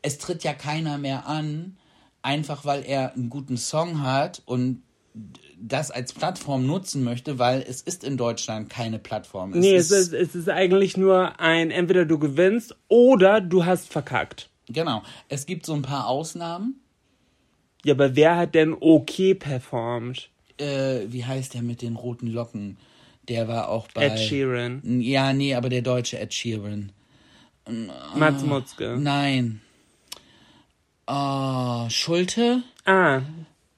[0.03, 1.77] es tritt ja keiner mehr an,
[2.23, 4.83] einfach weil er einen guten Song hat und
[5.59, 9.53] das als Plattform nutzen möchte, weil es ist in Deutschland keine Plattform.
[9.53, 13.65] Es nee, ist, es, ist, es ist eigentlich nur ein, entweder du gewinnst oder du
[13.65, 14.51] hast verkackt.
[14.69, 15.03] Genau.
[15.29, 16.81] Es gibt so ein paar Ausnahmen.
[17.85, 20.31] Ja, aber wer hat denn okay performt?
[20.59, 22.77] Äh, wie heißt der mit den roten Locken?
[23.29, 24.07] Der war auch bei.
[24.07, 25.01] Ed Sheeran.
[25.01, 26.92] Ja, nee, aber der deutsche Ed Sheeran.
[28.14, 28.97] Mats Mutzke.
[28.99, 29.61] Nein.
[31.07, 32.62] Oh, Schulte?
[32.85, 33.23] Ah,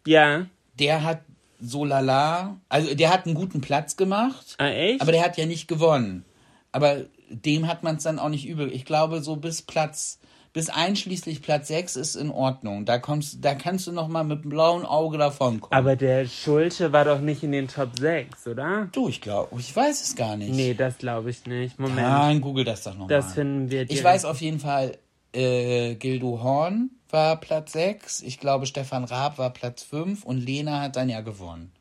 [0.07, 0.47] ja.
[0.79, 1.23] Der hat
[1.61, 2.59] so lala.
[2.69, 4.55] Also der hat einen guten Platz gemacht.
[4.59, 5.01] Ah, echt?
[5.01, 6.25] Aber der hat ja nicht gewonnen.
[6.73, 8.73] Aber dem hat man es dann auch nicht übel.
[8.73, 10.19] Ich glaube, so bis Platz
[10.53, 12.85] bis einschließlich Platz 6 ist in Ordnung.
[12.85, 15.73] Da kommst, da kannst du noch mal mit einem blauen Auge davon kommen.
[15.73, 18.89] Aber der Schulte war doch nicht in den Top 6, oder?
[18.93, 20.55] Du, ich glaube, ich weiß es gar nicht.
[20.55, 21.79] Nee, das glaube ich nicht.
[21.79, 21.99] Moment.
[21.99, 23.09] Nein, google das doch nochmal.
[23.09, 23.85] Das finden wir.
[23.85, 23.93] Direkt.
[23.93, 24.97] Ich weiß auf jeden Fall,
[25.33, 28.23] äh, Gildo Horn war Platz 6.
[28.23, 31.73] Ich glaube, Stefan Raab war Platz 5 und Lena hat dann ja gewonnen.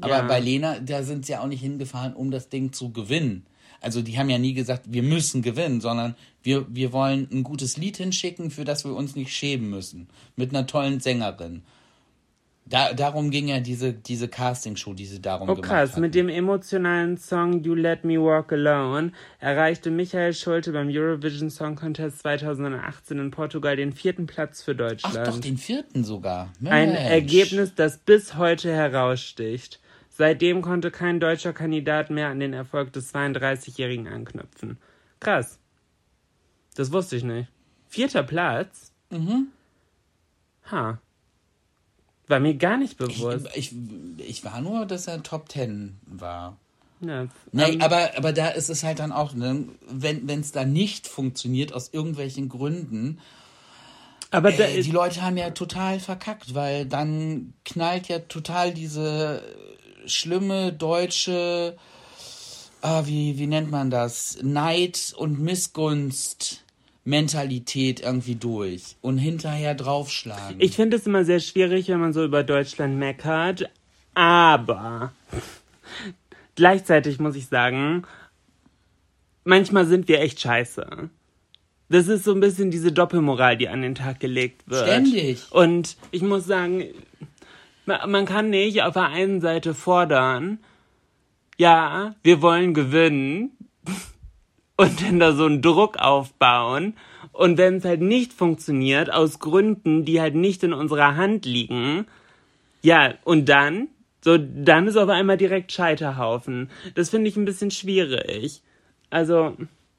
[0.00, 0.22] Aber ja.
[0.22, 3.46] bei Lena, da sind sie ja auch nicht hingefahren, um das Ding zu gewinnen.
[3.80, 7.76] Also die haben ja nie gesagt, wir müssen gewinnen, sondern wir, wir wollen ein gutes
[7.76, 10.08] Lied hinschicken, für das wir uns nicht schämen müssen.
[10.36, 11.62] Mit einer tollen Sängerin.
[12.68, 15.90] Da, darum ging ja diese, diese Castingshow, die sie darum oh, gemacht krass.
[15.92, 16.00] Hatten.
[16.00, 21.76] Mit dem emotionalen Song You Let Me Walk Alone erreichte Michael Schulte beim Eurovision Song
[21.76, 25.16] Contest 2018 in Portugal den vierten Platz für Deutschland.
[25.16, 26.52] Ach doch, den vierten sogar.
[26.58, 26.74] Mensch.
[26.74, 29.78] Ein Ergebnis, das bis heute heraussticht.
[30.16, 34.78] Seitdem konnte kein deutscher Kandidat mehr an den Erfolg des 32-Jährigen anknüpfen.
[35.20, 35.58] Krass.
[36.74, 37.50] Das wusste ich nicht.
[37.90, 38.92] Vierter Platz?
[39.10, 39.48] Mhm.
[40.70, 40.98] Ha.
[42.28, 43.46] War mir gar nicht bewusst.
[43.54, 46.56] Ich, ich, ich war nur, dass er Top Ten war.
[47.02, 50.64] Ja, nee, ähm, aber, aber da ist es halt dann auch, ne, wenn es da
[50.64, 53.18] nicht funktioniert, aus irgendwelchen Gründen.
[54.30, 59.42] Aber äh, die Leute haben ja total verkackt, weil dann knallt ja total diese
[60.06, 61.76] schlimme deutsche,
[62.80, 64.38] ah, wie, wie nennt man das?
[64.42, 66.62] Neid und Missgunst.
[67.06, 70.56] Mentalität irgendwie durch und hinterher draufschlagen.
[70.58, 73.70] Ich finde es immer sehr schwierig, wenn man so über Deutschland meckert,
[74.14, 75.12] aber
[76.56, 78.02] gleichzeitig muss ich sagen,
[79.44, 81.08] manchmal sind wir echt scheiße.
[81.88, 84.88] Das ist so ein bisschen diese Doppelmoral, die an den Tag gelegt wird.
[84.88, 85.52] Ständig.
[85.52, 86.84] Und ich muss sagen,
[87.86, 90.58] man kann nicht auf der einen Seite fordern,
[91.56, 93.52] ja, wir wollen gewinnen
[94.76, 96.94] und dann da so einen Druck aufbauen.
[97.32, 102.06] Und wenn es halt nicht funktioniert, aus Gründen, die halt nicht in unserer Hand liegen,
[102.82, 103.88] ja, und dann,
[104.22, 106.70] so, dann ist auf einmal direkt Scheiterhaufen.
[106.94, 108.62] Das finde ich ein bisschen schwierig.
[109.10, 109.56] Also,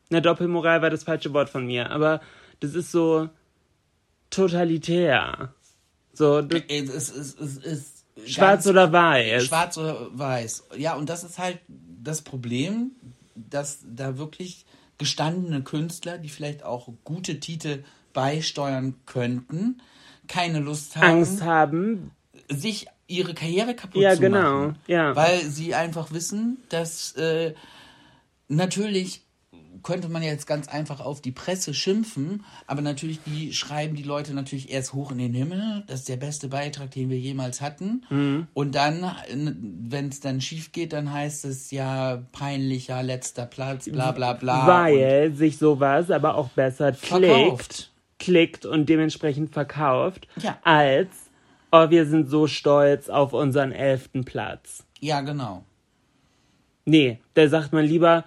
[0.09, 2.21] na, Doppelmoral war das falsche Wort von mir, aber
[2.59, 3.29] das ist so
[4.29, 5.53] totalitär.
[6.17, 9.45] So, das es, es, es, es Schwarz oder weiß.
[9.45, 10.63] Schwarz oder weiß.
[10.77, 12.91] Ja, und das ist halt das Problem,
[13.35, 14.65] dass da wirklich
[14.97, 19.79] gestandene Künstler, die vielleicht auch gute Titel beisteuern könnten,
[20.27, 21.19] keine Lust haben.
[21.19, 22.11] Angst haben.
[22.49, 24.37] Sich ihre Karriere kaputt ja, zu genau.
[24.39, 24.79] machen.
[24.87, 25.15] Ja, genau.
[25.21, 27.53] Weil sie einfach wissen, dass äh,
[28.47, 29.21] natürlich
[29.83, 34.33] könnte man jetzt ganz einfach auf die Presse schimpfen, aber natürlich, die schreiben die Leute
[34.33, 35.83] natürlich erst hoch in den Himmel.
[35.87, 38.05] Das ist der beste Beitrag, den wir jemals hatten.
[38.09, 38.47] Mhm.
[38.53, 44.11] Und dann, wenn es dann schief geht, dann heißt es ja peinlicher letzter Platz, bla
[44.11, 44.67] bla bla.
[44.67, 50.57] Weil sich sowas aber auch besser klickt, klickt und dementsprechend verkauft, ja.
[50.63, 51.09] als
[51.71, 54.83] oh, wir sind so stolz auf unseren elften Platz.
[54.99, 55.63] Ja, genau.
[56.85, 58.23] Nee, da sagt man lieber,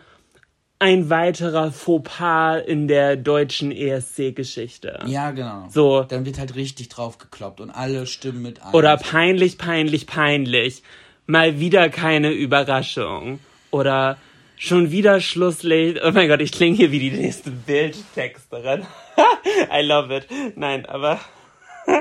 [0.80, 4.98] ein weiterer Fauxpas in der deutschen ESC-Geschichte.
[5.06, 5.68] Ja, genau.
[5.68, 6.04] So.
[6.04, 8.72] Dann wird halt richtig drauf gekloppt und alle stimmen mit ein.
[8.72, 10.82] Oder peinlich, peinlich, peinlich.
[11.26, 13.40] Mal wieder keine Überraschung.
[13.70, 14.16] Oder
[14.56, 16.00] schon wieder Schlusslicht.
[16.02, 18.86] Oh mein Gott, ich klinge hier wie die nächste Bildtexterin.
[19.70, 20.26] I love it.
[20.56, 21.20] Nein, aber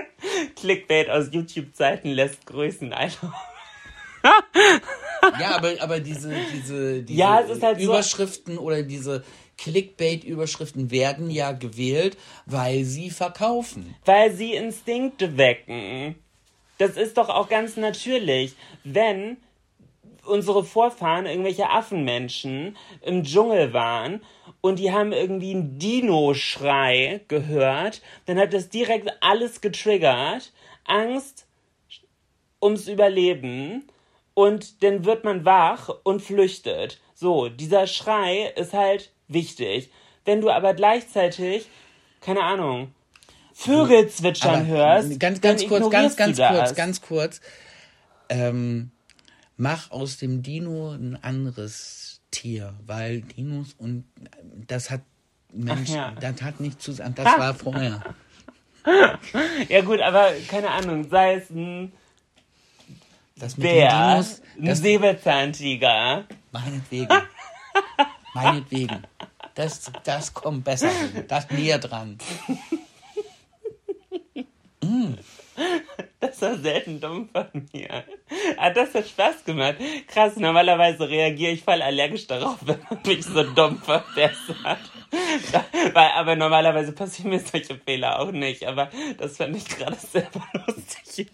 [0.56, 2.94] Clickbait aus YouTube-Seiten lässt grüßen.
[2.94, 3.34] I love
[5.39, 9.23] ja, aber, aber diese, diese, diese ja, halt Überschriften so oder diese
[9.58, 13.95] Clickbait-Überschriften werden ja gewählt, weil sie verkaufen.
[14.05, 16.15] Weil sie Instinkte wecken.
[16.77, 18.55] Das ist doch auch ganz natürlich.
[18.84, 19.38] Wenn
[20.25, 24.21] unsere Vorfahren irgendwelche Affenmenschen im Dschungel waren
[24.62, 30.53] und die haben irgendwie einen Dino-Schrei gehört, dann hat das direkt alles getriggert.
[30.86, 31.47] Angst
[32.62, 33.84] ums Überleben
[34.39, 37.02] und dann wird man wach und flüchtet.
[37.13, 39.91] So, dieser Schrei ist halt wichtig.
[40.23, 41.67] Wenn du aber gleichzeitig,
[42.21, 42.93] keine Ahnung,
[43.54, 47.41] Vögel zwitschern Aber hörst, Ganz, ganz kurz, ganz, ganz kurz, ganz kurz.
[48.30, 48.91] Ähm,
[49.58, 54.06] mach aus dem Dino ein anderes Tier, weil Dinos und
[54.67, 55.02] das hat
[55.52, 56.13] Mensch, ja.
[56.17, 58.02] das hat nicht zusammen, das war vorher.
[59.67, 61.91] Ja gut, aber keine Ahnung, sei es ein
[63.39, 66.25] Das mit den Bär, Dinos, ein Säbelzahntiger.
[66.52, 67.08] meinetwegen.
[68.34, 69.04] meinetwegen.
[69.56, 71.25] Das, das kommt besser hin.
[71.28, 72.17] Das näher dran.
[76.19, 78.04] Das war selten dumm von mir.
[78.58, 79.75] Ah, das hat Spaß gemacht.
[80.08, 84.80] Krass, normalerweise reagiere ich voll allergisch darauf, wenn man mich so dumm verbessert.
[85.93, 88.65] Weil, aber normalerweise passieren mir solche Fehler auch nicht.
[88.65, 91.30] Aber das fand ich gerade selber lustig.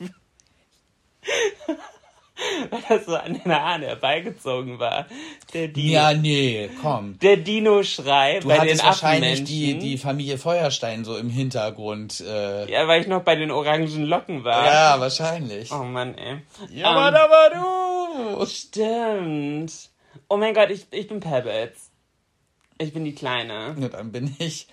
[2.70, 5.06] Weil das so an den Haaren herbeigezogen war.
[5.54, 5.92] Der Dino.
[5.94, 7.18] Ja, nee, komm.
[7.20, 12.22] Der Dino-Schrei bei den hattest wahrscheinlich die, die Familie Feuerstein so im Hintergrund.
[12.22, 14.66] Äh, Ja, weil ich noch bei den orangen Locken war.
[14.66, 15.72] ja, wahrscheinlich.
[15.72, 16.38] Oh Mann, ey.
[16.72, 18.46] Ja, Ähm, aber, aber du.
[18.46, 19.90] Stimmt.
[20.30, 21.92] Oh mein Gott, ich, ich bin Pebbles.
[22.78, 23.76] Ich bin die Kleine.
[23.80, 24.68] Ja, dann bin ich.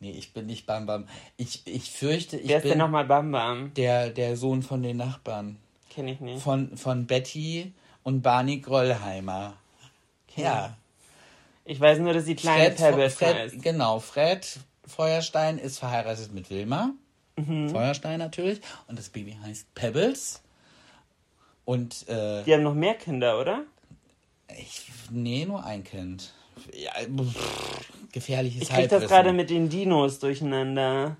[0.00, 1.06] Nee, ich bin nicht Bam Bam.
[1.36, 3.72] Ich, ich fürchte, ich Wer ist bin denn nochmal Bam Bam?
[3.74, 5.58] der, der Sohn von den Nachbarn.
[5.94, 6.42] Kenn ich nicht.
[6.42, 9.54] Von, von Betty und Barney Grollheimer.
[10.36, 10.76] Ja.
[11.64, 13.62] Ich weiß nur, dass die kleine Pebbles Fred, heißt.
[13.62, 16.90] genau, Fred Feuerstein ist verheiratet mit Wilma.
[17.36, 17.68] Mhm.
[17.70, 18.60] Feuerstein natürlich.
[18.88, 20.42] Und das Baby heißt Pebbles.
[21.64, 23.62] Und äh, Die haben noch mehr Kinder, oder?
[24.58, 26.32] ich, nee, nur ein Kind.
[26.74, 29.08] Ja, pff, gefährliches Ich krieg das Halbwissen.
[29.08, 31.16] gerade mit den Dinos durcheinander.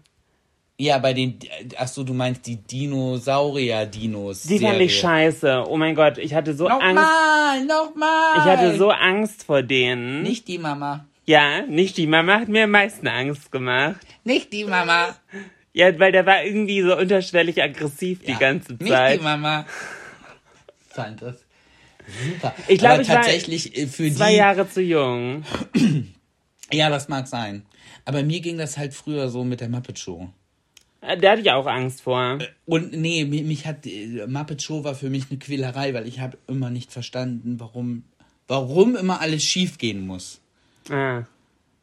[0.83, 1.38] Ja, bei den.
[1.77, 4.42] Achso, du meinst die Dinosaurier-Dinos.
[4.42, 5.64] Die fand ich scheiße.
[5.68, 6.83] Oh mein Gott, ich hatte so Angst.
[6.97, 8.38] Nochmal, nochmal.
[8.38, 10.23] Ich hatte so Angst vor denen.
[10.23, 11.07] Nicht die Mama.
[11.25, 14.01] Ja, nicht die Mama hat mir am meisten Angst gemacht.
[14.25, 15.14] Nicht die Mama.
[15.73, 19.21] Ja, weil der war irgendwie so unterschwellig aggressiv die Ja, ganze Nicht Zeit.
[19.21, 19.64] die Mama.
[20.88, 21.37] Fand das
[22.29, 22.53] super.
[22.66, 24.37] Ich glaube, ich war tatsächlich äh, für Zwei die.
[24.38, 25.45] Jahre zu jung.
[26.73, 27.64] Ja, das mag sein.
[28.05, 30.29] Aber mir ging das halt früher so mit der Muppet Show.
[31.03, 32.38] Da hatte ich auch Angst vor.
[32.65, 36.21] Und nee, mi- mich hat äh, Muppet Show war für mich eine Quälerei, weil ich
[36.21, 38.05] habe immer nicht verstanden, warum
[38.49, 40.41] warum immer alles schief gehen muss.
[40.91, 41.23] Ah.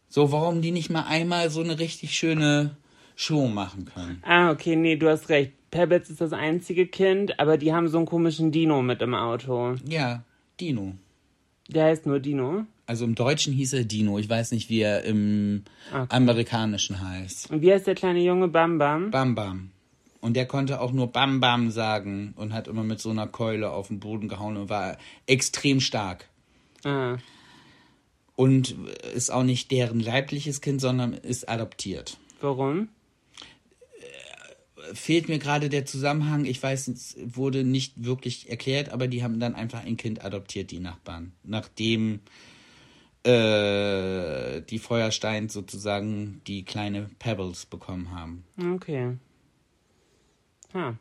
[0.08, 2.78] So, warum die nicht mal einmal so eine richtig schöne
[3.16, 4.22] Show machen können.
[4.26, 5.52] ah, okay, nee, du hast recht.
[5.72, 9.76] Pebbles ist das einzige Kind, aber die haben so einen komischen Dino mit im Auto.
[9.88, 10.24] Ja,
[10.60, 10.94] Dino.
[11.68, 12.66] Der heißt nur Dino.
[12.90, 14.18] Also im Deutschen hieß er Dino.
[14.18, 16.08] Ich weiß nicht, wie er im Okay.
[16.10, 17.52] Amerikanischen heißt.
[17.52, 19.12] Und wie heißt der kleine Junge Bam Bam?
[19.12, 19.70] Bam Bam.
[20.22, 23.70] Und der konnte auch nur Bam Bam sagen und hat immer mit so einer Keule
[23.70, 24.98] auf den Boden gehauen und war
[25.28, 26.30] extrem stark.
[26.84, 27.18] Ah.
[28.36, 28.76] Und
[29.14, 32.18] ist auch nicht deren leibliches Kind, sondern ist adoptiert.
[32.42, 32.90] Warum?
[34.94, 36.46] Fehlt mir gerade der Zusammenhang.
[36.46, 40.72] Ich weiß, es wurde nicht wirklich erklärt, aber die haben dann einfach ein Kind adoptiert,
[40.72, 41.34] die Nachbarn.
[41.44, 42.22] Nachdem
[43.24, 48.44] äh, die Feuersteins sozusagen die kleine Pebbles bekommen haben.
[48.76, 49.18] Okay.
[50.74, 50.94] Ah.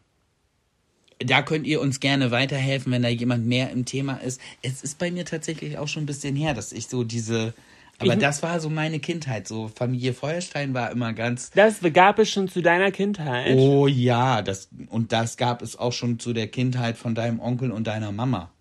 [1.21, 4.41] Da könnt ihr uns gerne weiterhelfen, wenn da jemand mehr im Thema ist.
[4.63, 7.55] Es ist bei mir tatsächlich auch schon ein bisschen her, dass ich so diese.
[8.01, 9.49] Aber Ich- das war so meine Kindheit.
[9.49, 11.51] So Familie Feuerstein war immer ganz.
[11.51, 13.57] Das gab es schon zu deiner Kindheit.
[13.57, 17.73] Oh ja, das und das gab es auch schon zu der Kindheit von deinem Onkel
[17.73, 18.53] und deiner Mama.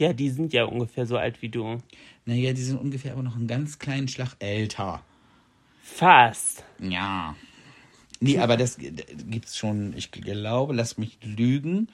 [0.00, 1.76] Ja, die sind ja ungefähr so alt wie du.
[2.24, 5.04] Naja, die sind ungefähr aber noch einen ganz kleinen Schlag älter.
[5.82, 6.64] Fast.
[6.80, 7.36] Ja.
[8.18, 11.88] Nee, aber das gibt's schon, ich glaube, lass mich lügen,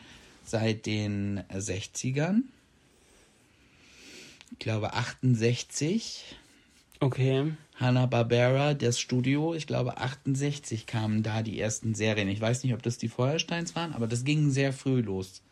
[0.44, 2.42] seit den 60ern.
[4.52, 6.36] Ich glaube 68.
[7.00, 7.54] Okay.
[7.74, 12.28] Hanna-Barbera, das Studio, ich glaube 68 kamen da die ersten Serien.
[12.28, 15.42] Ich weiß nicht, ob das die Feuersteins waren, aber das ging sehr früh los.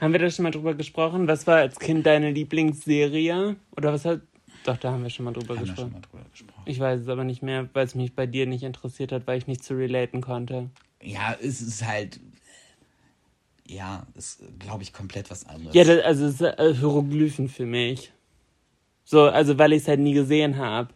[0.00, 1.26] Haben wir da schon mal drüber gesprochen?
[1.26, 3.56] Was war als Kind deine Lieblingsserie?
[3.76, 4.20] Oder was hat.
[4.64, 5.90] Doch, da haben wir schon mal drüber Haben wir gesprochen.
[5.90, 6.62] schon mal drüber gesprochen.
[6.66, 9.38] Ich weiß es aber nicht mehr, weil es mich bei dir nicht interessiert hat, weil
[9.38, 10.70] ich nicht zu relaten konnte.
[11.02, 12.20] Ja, es ist halt,
[13.66, 15.74] ja, ist, glaube ich, komplett was anderes.
[15.74, 18.12] Ja, das, also es ist äh, Hieroglyphen für mich.
[19.04, 20.90] So, also weil ich es halt nie gesehen habe.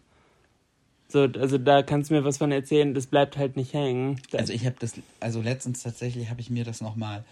[1.09, 4.21] So, also da kannst du mir was von erzählen, das bleibt halt nicht hängen.
[4.33, 7.25] Also ich habe das, also letztens tatsächlich habe ich mir das nochmal,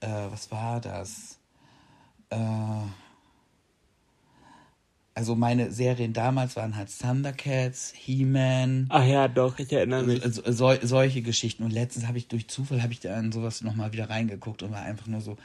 [0.00, 1.38] äh, was war das?
[2.30, 2.36] Äh,
[5.16, 8.86] also meine Serien damals waren halt Thundercats, He-Man.
[8.90, 10.22] Ach ja, doch, ich erinnere mich.
[10.22, 11.62] So, so, solche Geschichten.
[11.62, 14.72] Und letztens habe ich durch Zufall habe ich da in sowas nochmal wieder reingeguckt und
[14.72, 15.38] war einfach nur so,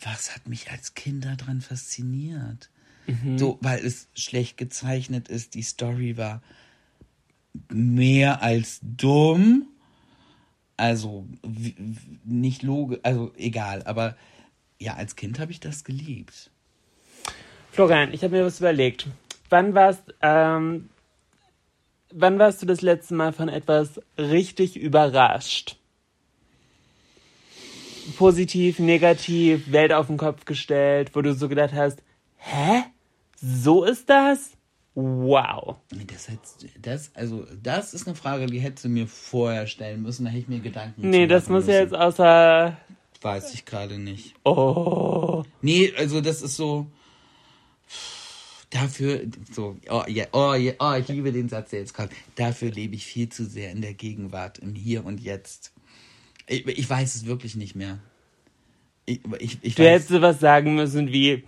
[0.00, 2.70] was hat mich als Kind daran fasziniert?
[3.06, 3.38] Mhm.
[3.38, 6.40] So, weil es schlecht gezeichnet ist, die Story war
[7.70, 9.66] mehr als dumm.
[10.78, 11.26] Also
[12.24, 14.16] nicht logisch, also egal, aber
[14.78, 16.50] ja, als Kind habe ich das geliebt.
[17.72, 19.08] Florian, ich habe mir was überlegt.
[19.50, 20.88] Wann warst, ähm,
[22.12, 25.76] wann warst du das letzte Mal von etwas richtig überrascht?
[28.16, 32.04] Positiv, negativ, Welt auf den Kopf gestellt, wo du so gedacht hast,
[32.36, 32.84] hä?
[33.40, 34.52] So ist das?
[35.00, 35.76] Wow.
[36.08, 36.26] Das,
[36.82, 40.24] das, also, das ist eine Frage, die hättest du mir vorher stellen müssen.
[40.24, 42.76] Da hätte ich mir Gedanken Nee, das muss ja jetzt außer.
[43.20, 44.34] Weiß ich gerade nicht.
[44.44, 45.44] Oh.
[45.62, 46.88] Nee, also das ist so
[48.70, 52.10] dafür, so, oh, yeah, oh, yeah, oh, ich liebe den Satz, der jetzt kommt.
[52.34, 55.72] Dafür lebe ich viel zu sehr in der Gegenwart, im Hier und Jetzt.
[56.48, 58.00] Ich, ich weiß es wirklich nicht mehr.
[59.06, 61.44] Ich, ich, ich du weiß, hättest was sagen müssen wie,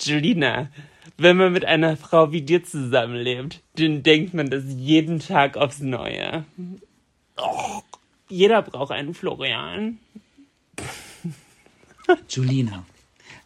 [0.00, 0.68] Julina,
[1.16, 5.80] wenn man mit einer Frau wie dir zusammenlebt, dann denkt man das jeden Tag aufs
[5.80, 6.44] Neue.
[7.36, 7.82] Oh,
[8.28, 9.98] jeder braucht einen Florian.
[12.28, 12.84] Julina,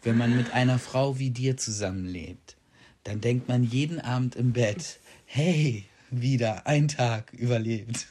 [0.02, 2.56] wenn man mit einer Frau wie dir zusammenlebt,
[3.04, 8.06] dann denkt man jeden Abend im Bett, hey, wieder ein Tag überlebt.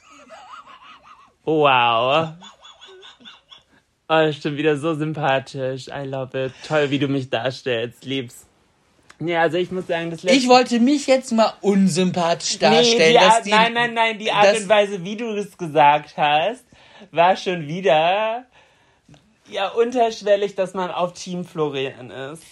[1.44, 2.34] Wow.
[4.08, 5.88] Oh, stimmt, wieder so sympathisch.
[5.88, 6.54] I love it.
[6.68, 8.06] Toll, wie du mich darstellst.
[8.06, 8.46] Lieb's.
[9.24, 10.38] Ja, also ich muss sagen, das letzte...
[10.40, 13.14] Ich wollte mich jetzt mal unsympathisch darstellen.
[13.14, 16.64] Nee, Art, die, nein, nein, nein, die Art und Weise, wie du es gesagt hast,
[17.12, 18.46] war schon wieder
[19.52, 22.44] ja unterschwellig, dass man auf Team Florian ist.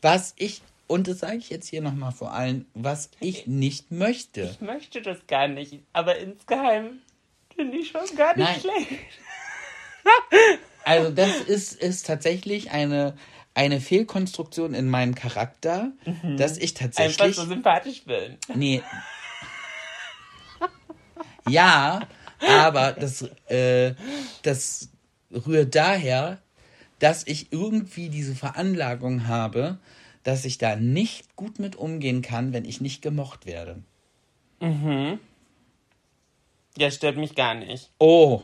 [0.00, 4.42] Was ich, und das sage ich jetzt hier nochmal vor allem, was ich nicht möchte.
[4.42, 7.02] Ich möchte das gar nicht, aber insgeheim
[7.54, 8.60] finde ich schon gar nicht Nein.
[8.60, 9.02] schlecht.
[10.84, 13.14] also das ist, ist tatsächlich eine,
[13.54, 16.36] eine Fehlkonstruktion in meinem Charakter, mhm.
[16.36, 17.20] dass ich tatsächlich...
[17.20, 18.38] Einfach so sympathisch bin.
[18.54, 18.82] Nee.
[21.48, 22.00] ja,
[22.40, 23.94] aber das, äh,
[24.42, 24.88] das
[25.30, 26.38] rührt daher,
[26.98, 29.78] dass ich irgendwie diese Veranlagung habe,
[30.22, 33.82] dass ich da nicht gut mit umgehen kann, wenn ich nicht gemocht werde.
[34.60, 35.18] Mhm.
[36.78, 37.90] Ja, stört mich gar nicht.
[37.98, 38.42] Oh.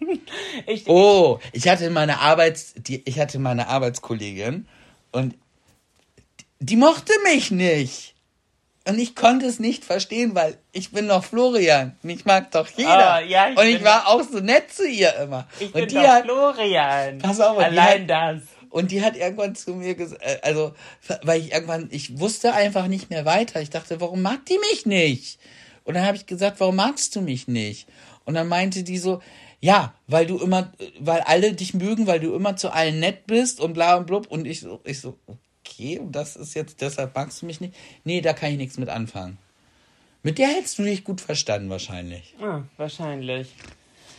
[0.66, 4.66] ich, oh, ich hatte meine Arbeits, die, ich hatte meine Arbeitskollegin
[5.12, 5.34] und
[6.60, 8.14] die, mochte mich nicht.
[8.86, 11.96] Und ich konnte es nicht verstehen, weil ich bin doch Florian.
[12.02, 13.20] Mich mag doch jeder.
[13.20, 15.46] Oh, ja, ich und ich war auch so nett zu ihr immer.
[15.60, 17.18] Ich und bin die doch hat, Florian.
[17.18, 18.42] Pass auf, Allein hat, das.
[18.70, 20.74] Und die hat irgendwann zu mir gesagt, äh, also,
[21.22, 23.60] weil ich irgendwann, ich wusste einfach nicht mehr weiter.
[23.60, 25.38] Ich dachte, warum mag die mich nicht?
[25.84, 27.88] Und dann habe ich gesagt, warum magst du mich nicht?
[28.24, 29.22] Und dann meinte die so,
[29.60, 33.60] ja, weil du immer, weil alle dich mögen, weil du immer zu allen nett bist
[33.60, 34.26] und bla und blub.
[34.28, 35.18] Und ich so, ich so,
[35.64, 37.74] okay, das ist jetzt, deshalb magst du mich nicht?
[38.04, 39.38] Nee, da kann ich nichts mit anfangen.
[40.22, 42.34] Mit der hättest du dich gut verstanden, wahrscheinlich.
[42.40, 43.52] Ah, wahrscheinlich.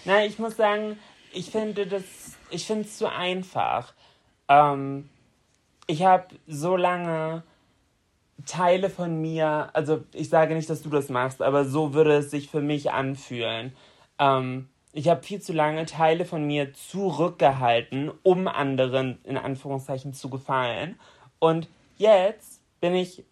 [0.05, 0.97] Nein, ich muss sagen,
[1.33, 2.03] ich finde das,
[2.49, 3.93] ich finde es zu einfach.
[4.47, 5.09] Ähm,
[5.87, 7.43] ich habe so lange
[8.45, 12.31] Teile von mir, also ich sage nicht, dass du das machst, aber so würde es
[12.31, 13.73] sich für mich anfühlen.
[14.17, 20.29] Ähm, ich habe viel zu lange Teile von mir zurückgehalten, um anderen in Anführungszeichen zu
[20.29, 20.99] gefallen.
[21.37, 23.23] Und jetzt bin ich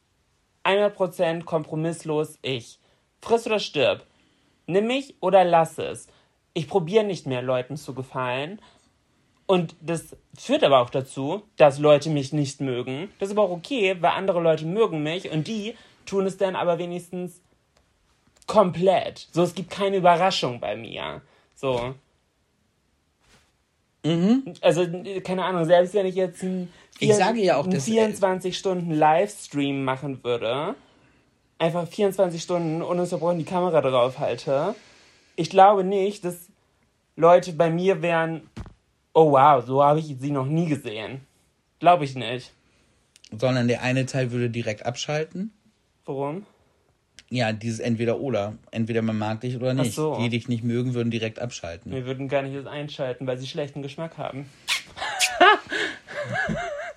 [0.64, 2.80] 100% kompromisslos ich.
[3.22, 4.06] Friss oder stirb.
[4.68, 6.08] Nimm mich oder lass es.
[6.54, 8.62] Ich probiere nicht mehr Leuten zu gefallen.
[9.48, 13.10] Und das führt aber auch dazu, dass Leute mich nicht mögen.
[13.18, 16.56] Das ist aber auch okay, weil andere Leute mögen mich und die tun es dann
[16.56, 17.42] aber wenigstens
[18.46, 19.28] komplett.
[19.32, 21.22] So, es gibt keine Überraschung bei mir.
[21.58, 21.96] So.
[24.06, 24.54] Mhm.
[24.62, 24.88] Also,
[25.24, 26.46] keine Ahnung, selbst wenn ich jetzt
[27.00, 30.76] ich sage ja auch, einen 24 äh, Stunden Livestream machen würde,
[31.60, 34.76] einfach 24 Stunden ununterbrochen die Kamera drauf halte,
[35.36, 36.48] ich glaube nicht, dass
[37.16, 38.50] Leute bei mir wären
[39.18, 41.22] oh wow, so habe ich sie noch nie gesehen.
[41.80, 42.52] Glaube ich nicht.
[43.32, 45.52] Sondern der eine Teil würde direkt abschalten.
[46.06, 46.46] Warum?
[47.30, 48.58] Ja, dieses entweder oder.
[48.72, 49.94] Entweder man mag dich oder nicht.
[49.94, 50.18] So.
[50.20, 51.92] Die dich nicht mögen, würden direkt abschalten.
[51.92, 54.46] Wir würden gar nicht das einschalten, weil sie schlechten Geschmack haben.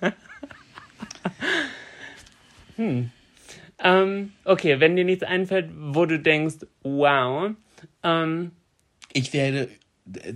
[2.77, 3.11] hm.
[3.83, 7.51] Ähm, okay, wenn dir nichts einfällt, wo du denkst, wow.
[8.03, 8.51] Ähm,
[9.11, 9.69] ich werde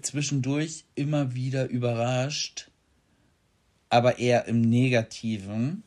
[0.01, 2.69] zwischendurch immer wieder überrascht,
[3.89, 5.83] aber eher im Negativen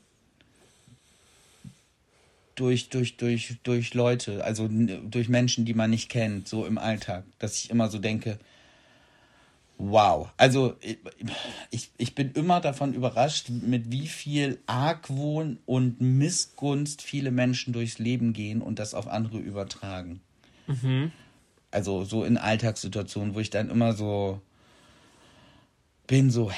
[2.59, 7.25] durch, durch, durch, durch Leute, also durch Menschen, die man nicht kennt, so im Alltag,
[7.39, 8.39] dass ich immer so denke,
[9.79, 10.31] wow.
[10.37, 10.77] Also
[11.71, 17.99] ich, ich bin immer davon überrascht, mit wie viel Argwohn und Missgunst viele Menschen durchs
[17.99, 20.21] Leben gehen und das auf andere übertragen.
[20.67, 21.13] Mhm.
[21.71, 24.41] Also so in Alltagssituationen, wo ich dann immer so
[26.07, 26.51] bin, so,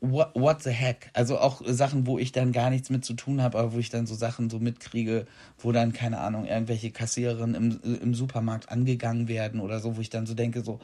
[0.00, 1.10] what, what the heck?
[1.12, 3.90] Also auch Sachen, wo ich dann gar nichts mit zu tun habe, aber wo ich
[3.90, 5.26] dann so Sachen so mitkriege,
[5.58, 10.10] wo dann, keine Ahnung, irgendwelche Kassiererinnen im, im Supermarkt angegangen werden oder so, wo ich
[10.10, 10.78] dann so denke, so,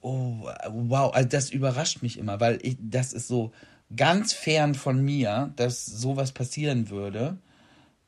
[0.00, 3.52] oh, wow, also das überrascht mich immer, weil ich, das ist so
[3.94, 7.38] ganz fern von mir, dass sowas passieren würde.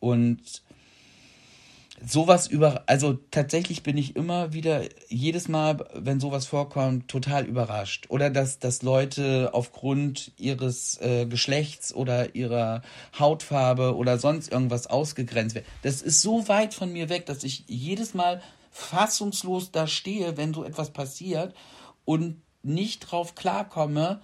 [0.01, 0.63] Und
[2.07, 8.07] sowas über, also tatsächlich bin ich immer wieder, jedes Mal, wenn sowas vorkommt, total überrascht.
[8.09, 12.83] Oder dass, dass Leute aufgrund ihres äh, Geschlechts oder ihrer
[13.19, 15.67] Hautfarbe oder sonst irgendwas ausgegrenzt werden.
[15.83, 20.55] Das ist so weit von mir weg, dass ich jedes Mal fassungslos da stehe, wenn
[20.55, 21.55] so etwas passiert
[22.05, 24.21] und nicht drauf klarkomme,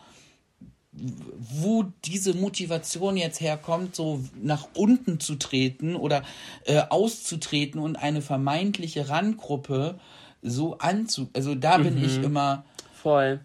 [1.38, 6.22] wo diese Motivation jetzt herkommt, so nach unten zu treten oder
[6.64, 9.98] äh, auszutreten und eine vermeintliche Randgruppe
[10.42, 11.28] so anzu.
[11.32, 12.24] Also da bin ich mhm.
[12.24, 12.64] immer.
[13.02, 13.40] Voll.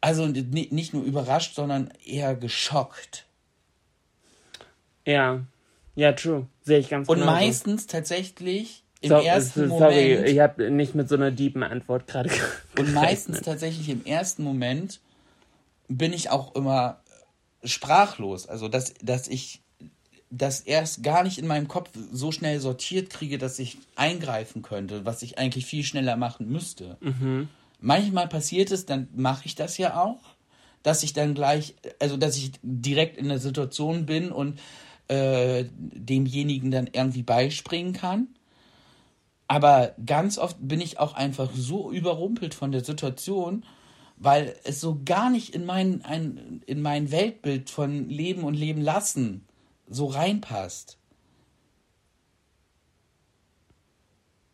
[0.00, 3.26] Also nicht nur überrascht, sondern eher geschockt.
[5.04, 5.40] Ja,
[5.96, 6.46] ja, true.
[6.62, 7.32] Sehe ich ganz Und genauso.
[7.32, 10.28] meistens tatsächlich im so, ersten sorry, Moment.
[10.28, 12.30] ich habe nicht mit so einer deepen Antwort gerade.
[12.78, 15.00] Und meistens tatsächlich im ersten Moment
[15.88, 17.00] bin ich auch immer
[17.64, 18.46] sprachlos.
[18.46, 19.62] Also, dass, dass ich
[20.30, 25.04] das erst gar nicht in meinem Kopf so schnell sortiert kriege, dass ich eingreifen könnte,
[25.04, 26.98] was ich eigentlich viel schneller machen müsste.
[27.00, 27.48] Mhm.
[27.80, 30.20] Manchmal passiert es, dann mache ich das ja auch,
[30.82, 34.58] dass ich dann gleich, also dass ich direkt in der Situation bin und
[35.08, 38.28] äh, demjenigen dann irgendwie beispringen kann.
[39.46, 43.64] Aber ganz oft bin ich auch einfach so überrumpelt von der Situation,
[44.20, 48.80] weil es so gar nicht in mein, ein, in mein Weltbild von Leben und Leben
[48.80, 49.46] lassen
[49.88, 50.98] so reinpasst.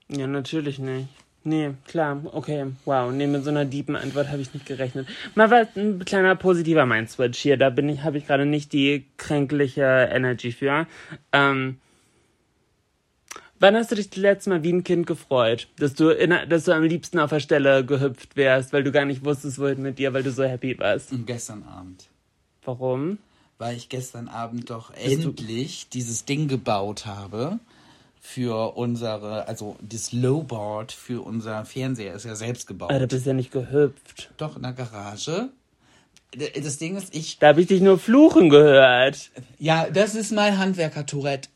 [0.09, 1.09] Ja, natürlich nicht.
[1.47, 3.13] Nee, klar, okay, wow.
[3.13, 5.07] Nee, mit so einer deepen Antwort habe ich nicht gerechnet.
[5.35, 7.59] Mal was, ein kleiner positiver Mindswitch hier.
[7.59, 10.87] Da bin ich, habe ich gerade nicht die kränkliche Energy für.
[11.33, 11.81] Ähm,
[13.61, 16.65] Wann hast du dich das letzte Mal wie ein Kind gefreut, dass du, in, dass
[16.65, 19.99] du am liebsten auf der Stelle gehüpft wärst, weil du gar nicht wusstest, wohin mit
[19.99, 21.13] dir, weil du so happy warst?
[21.13, 22.09] Und gestern Abend.
[22.65, 23.19] Warum?
[23.59, 27.61] Weil ich gestern Abend doch Bist endlich dieses Ding gebaut habe
[28.27, 32.89] für unsere, also das Lowboard für unser Fernseher ist ja selbst gebaut.
[32.91, 34.31] Aber ah, du bist ja nicht gehüpft.
[34.39, 35.51] Doch, in der Garage.
[36.35, 37.39] Das Ding ist, ich.
[37.39, 39.31] Da habe ich dich nur fluchen gehört.
[39.59, 41.51] Ja, das ist mein Handwerker-Tourette.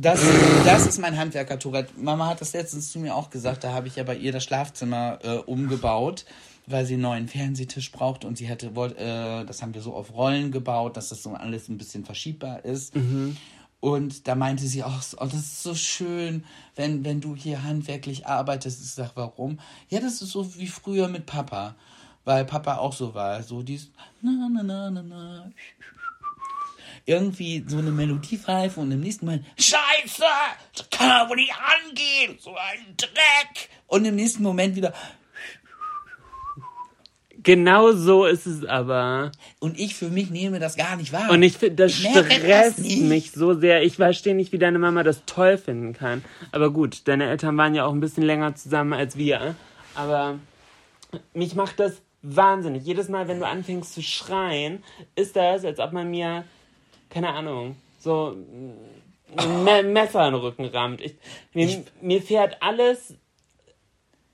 [0.00, 0.20] Das,
[0.64, 1.92] das ist mein Handwerker-Tourette.
[1.96, 3.64] Mama hat das letztens zu mir auch gesagt.
[3.64, 6.24] Da habe ich ja bei ihr das Schlafzimmer äh, umgebaut,
[6.66, 9.94] weil sie einen neuen Fernsehtisch braucht und sie hätte, wollt, äh, das haben wir so
[9.94, 12.94] auf Rollen gebaut, dass das so alles ein bisschen verschiebbar ist.
[12.94, 13.36] Mhm.
[13.80, 16.44] Und da meinte sie auch, oh, das ist so schön,
[16.76, 18.80] wenn, wenn du hier handwerklich arbeitest.
[18.80, 19.58] Ich sag, warum?
[19.88, 21.74] Ja, das ist so wie früher mit Papa.
[22.24, 23.42] Weil Papa auch so war.
[23.42, 23.90] So dies,
[24.20, 25.52] na, na, na, na, na
[27.08, 30.24] irgendwie so eine Melodie pfeifen und im nächsten Mal, Scheiße,
[30.76, 33.70] das kann aber nicht angehen, so ein Dreck.
[33.86, 34.92] Und im nächsten Moment wieder,
[37.40, 39.30] Genau so ist es aber.
[39.60, 41.30] Und ich für mich nehme das gar nicht wahr.
[41.30, 43.84] Und ich finde, das ich stresst das mich so sehr.
[43.84, 46.22] Ich verstehe nicht, wie deine Mama das toll finden kann.
[46.50, 49.54] Aber gut, deine Eltern waren ja auch ein bisschen länger zusammen als wir.
[49.94, 50.38] Aber
[51.32, 52.84] mich macht das wahnsinnig.
[52.84, 54.82] Jedes Mal, wenn du anfängst zu schreien,
[55.14, 56.44] ist das, als ob man mir
[57.10, 58.36] keine Ahnung, so
[59.36, 61.00] ein Messer in den Rücken rammt.
[61.00, 61.14] Ich,
[61.52, 63.14] mir, ich, mir fährt alles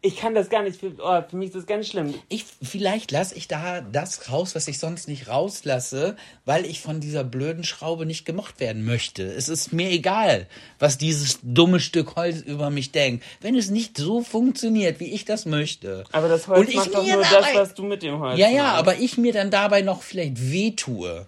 [0.05, 0.79] ich kann das gar nicht.
[0.79, 2.12] Für, oh, für mich ist das ganz schlimm.
[2.29, 7.01] Ich, vielleicht lasse ich da das raus, was ich sonst nicht rauslasse, weil ich von
[7.01, 9.22] dieser blöden Schraube nicht gemocht werden möchte.
[9.22, 10.47] Es ist mir egal,
[10.79, 13.25] was dieses dumme Stück Holz über mich denkt.
[13.41, 16.05] Wenn es nicht so funktioniert, wie ich das möchte.
[16.12, 18.64] Aber das Holz macht doch nur dabei, das, was du mit dem Holz Ja, ja,
[18.64, 18.79] machst.
[18.79, 21.27] aber ich mir dann dabei noch vielleicht wehtue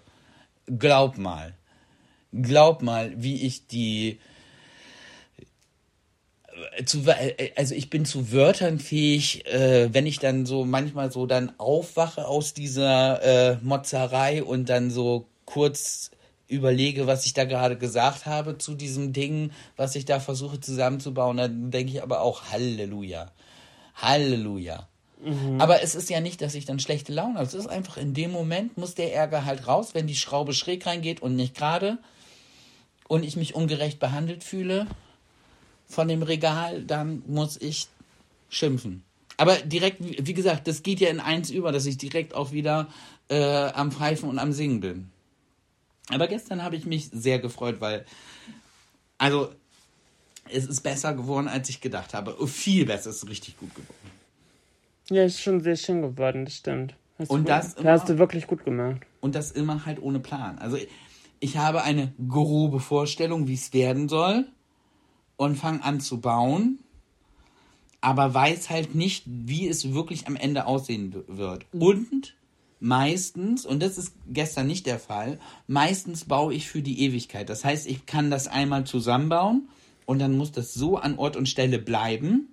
[0.67, 1.53] glaub mal,
[2.33, 4.19] glaub mal, wie ich die
[6.77, 11.11] äh, zu, äh, also ich bin zu Wörtern fähig, äh, wenn ich dann so manchmal
[11.11, 16.11] so dann aufwache aus dieser äh, Motzerei und dann so kurz
[16.47, 21.37] überlege, was ich da gerade gesagt habe zu diesem Ding, was ich da versuche zusammenzubauen,
[21.37, 23.31] dann denke ich aber auch Halleluja.
[23.95, 24.87] Halleluja.
[25.23, 25.59] Mhm.
[25.59, 27.45] Aber es ist ja nicht, dass ich dann schlechte Laune habe.
[27.45, 30.85] Es ist einfach in dem Moment muss der Ärger halt raus, wenn die Schraube schräg
[30.85, 31.97] reingeht und nicht gerade
[33.07, 34.87] und ich mich ungerecht behandelt fühle
[35.87, 37.87] von dem Regal, dann muss ich
[38.49, 39.03] schimpfen.
[39.37, 42.87] Aber direkt, wie gesagt, das geht ja in eins über, dass ich direkt auch wieder
[43.29, 45.11] äh, am Pfeifen und am Singen bin.
[46.09, 48.05] Aber gestern habe ich mich sehr gefreut, weil,
[49.17, 49.53] also,
[50.49, 52.47] es ist besser geworden, als ich gedacht habe.
[52.47, 54.16] Viel besser, es ist richtig gut geworden.
[55.09, 56.95] Ja, ist schon sehr schön geworden, das stimmt.
[57.17, 59.01] Hast und das immer, hast du wirklich gut gemacht.
[59.21, 60.59] Und das immer halt ohne Plan.
[60.59, 60.77] Also
[61.39, 64.47] ich habe eine grobe Vorstellung, wie es werden soll
[65.35, 66.79] und fange an zu bauen,
[68.01, 71.65] aber weiß halt nicht, wie es wirklich am Ende aussehen wird.
[71.71, 72.35] Und
[72.79, 77.49] meistens, und das ist gestern nicht der Fall, meistens baue ich für die Ewigkeit.
[77.49, 79.69] Das heißt, ich kann das einmal zusammenbauen
[80.05, 82.49] und dann muss das so an Ort und Stelle bleiben.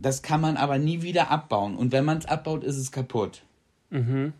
[0.00, 1.76] Das kann man aber nie wieder abbauen.
[1.76, 3.42] Und wenn man es abbaut, ist es kaputt.
[3.90, 4.32] Mhm.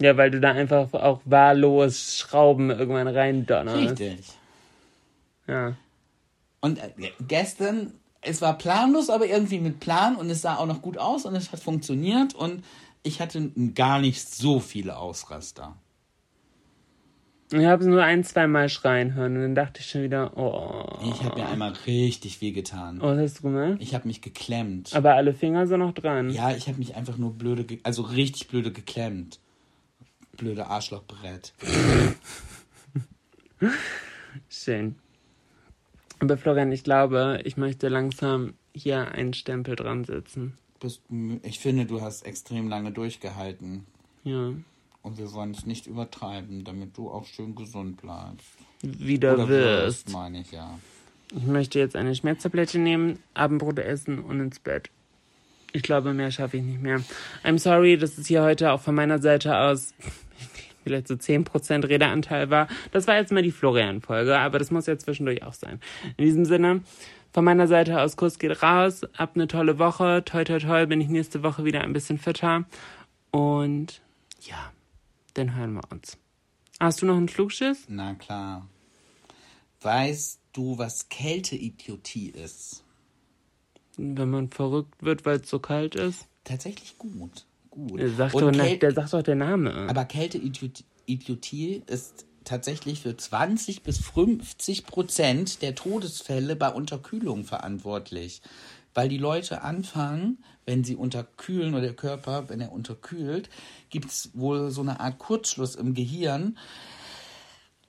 [0.00, 4.00] Ja, weil du da einfach auch wahllos Schrauben irgendwann rein donnerst.
[4.00, 4.26] Richtig.
[5.46, 5.76] Ja.
[6.60, 10.82] Und äh, gestern, es war planlos, aber irgendwie mit Plan und es sah auch noch
[10.82, 12.64] gut aus und es hat funktioniert und
[13.02, 15.76] ich hatte gar nicht so viele Ausraster.
[17.56, 20.98] Ich habe nur ein, zwei Mal schreien hören und dann dachte ich schon wieder, oh.
[21.08, 22.98] Ich habe mir einmal richtig weh getan.
[23.00, 23.76] Oh, was hast du gemacht?
[23.78, 24.92] Ich habe mich geklemmt.
[24.92, 26.30] Aber alle Finger sind noch dran.
[26.30, 29.38] Ja, ich habe mich einfach nur blöde, also richtig blöde geklemmt.
[30.36, 31.52] Blöde Arschlochbrett.
[34.48, 34.96] Schön.
[36.18, 40.54] Aber Florian, ich glaube, ich möchte langsam hier einen Stempel dran setzen.
[41.42, 43.86] ich finde, du hast extrem lange durchgehalten.
[44.24, 44.54] Ja.
[45.04, 48.56] Und wir wollen es nicht übertreiben, damit du auch schön gesund bleibst.
[48.80, 50.08] Wieder Oder wirst.
[50.10, 50.78] meine ich, ja.
[51.36, 54.88] Ich möchte jetzt eine Schmerztablette nehmen, Abendbrot essen und ins Bett.
[55.72, 57.02] Ich glaube, mehr schaffe ich nicht mehr.
[57.44, 59.92] I'm sorry, dass es hier heute auch von meiner Seite aus
[60.84, 62.68] vielleicht so 10% Redeanteil war.
[62.92, 65.80] Das war jetzt mal die Florian-Folge, aber das muss ja zwischendurch auch sein.
[66.16, 66.82] In diesem Sinne,
[67.32, 69.02] von meiner Seite aus, Kuss geht raus.
[69.16, 70.22] Ab eine tolle Woche.
[70.24, 72.64] Toi, toi, toi, bin ich nächste Woche wieder ein bisschen fitter.
[73.32, 74.00] Und
[74.40, 74.72] ja,
[75.34, 76.18] dann hören wir uns.
[76.80, 77.84] Hast du noch einen Flugschiss?
[77.88, 78.68] Na klar.
[79.80, 82.84] Weißt du, was Kälteidiotie ist?
[83.96, 86.26] Wenn man verrückt wird, weil es so kalt ist?
[86.42, 88.00] Tatsächlich gut gut.
[88.00, 89.86] Der sagt, doch, Kälte, der sagt doch der Name.
[89.88, 98.42] Aber Kälteidiotie ist tatsächlich für 20 bis 50 Prozent der Todesfälle bei Unterkühlung verantwortlich.
[98.94, 103.50] Weil die Leute anfangen, wenn sie unterkühlen oder der Körper, wenn er unterkühlt,
[103.90, 106.56] gibt es wohl so eine Art Kurzschluss im Gehirn,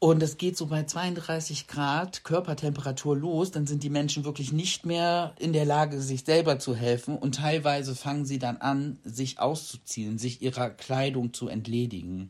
[0.06, 4.86] und es geht so bei 32 Grad Körpertemperatur los, dann sind die Menschen wirklich nicht
[4.86, 7.18] mehr in der Lage, sich selber zu helfen.
[7.18, 12.30] Und teilweise fangen sie dann an, sich auszuziehen, sich ihrer Kleidung zu entledigen.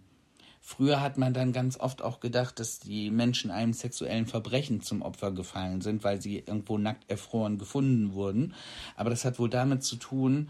[0.68, 5.04] Früher hat man dann ganz oft auch gedacht, dass die Menschen einem sexuellen Verbrechen zum
[5.04, 8.56] Opfer gefallen sind, weil sie irgendwo nackt erfroren gefunden wurden.
[8.96, 10.50] Aber das hat wohl damit zu tun,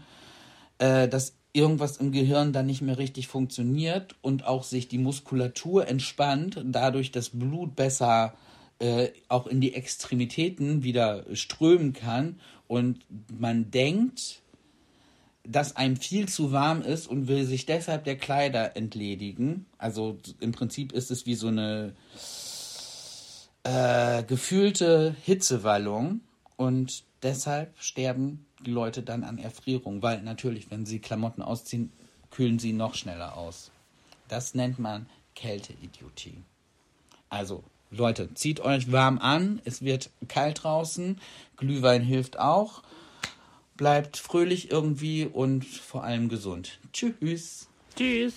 [0.78, 5.86] äh, dass irgendwas im Gehirn dann nicht mehr richtig funktioniert und auch sich die Muskulatur
[5.86, 8.32] entspannt, dadurch das Blut besser
[8.78, 13.00] äh, auch in die Extremitäten wieder strömen kann und
[13.38, 14.40] man denkt,
[15.48, 19.66] dass einem viel zu warm ist und will sich deshalb der Kleider entledigen.
[19.78, 21.94] Also im Prinzip ist es wie so eine
[23.64, 26.20] äh, gefühlte Hitzewallung
[26.56, 31.92] und deshalb sterben die Leute dann an Erfrierung, weil natürlich, wenn sie Klamotten ausziehen,
[32.30, 33.70] kühlen sie noch schneller aus.
[34.28, 36.42] Das nennt man Kälteidiotie.
[37.28, 41.20] Also, Leute, zieht euch warm an, es wird kalt draußen,
[41.56, 42.82] Glühwein hilft auch.
[43.76, 46.78] Bleibt fröhlich irgendwie und vor allem gesund.
[46.92, 47.68] Tschüss.
[47.96, 48.34] Tschüss.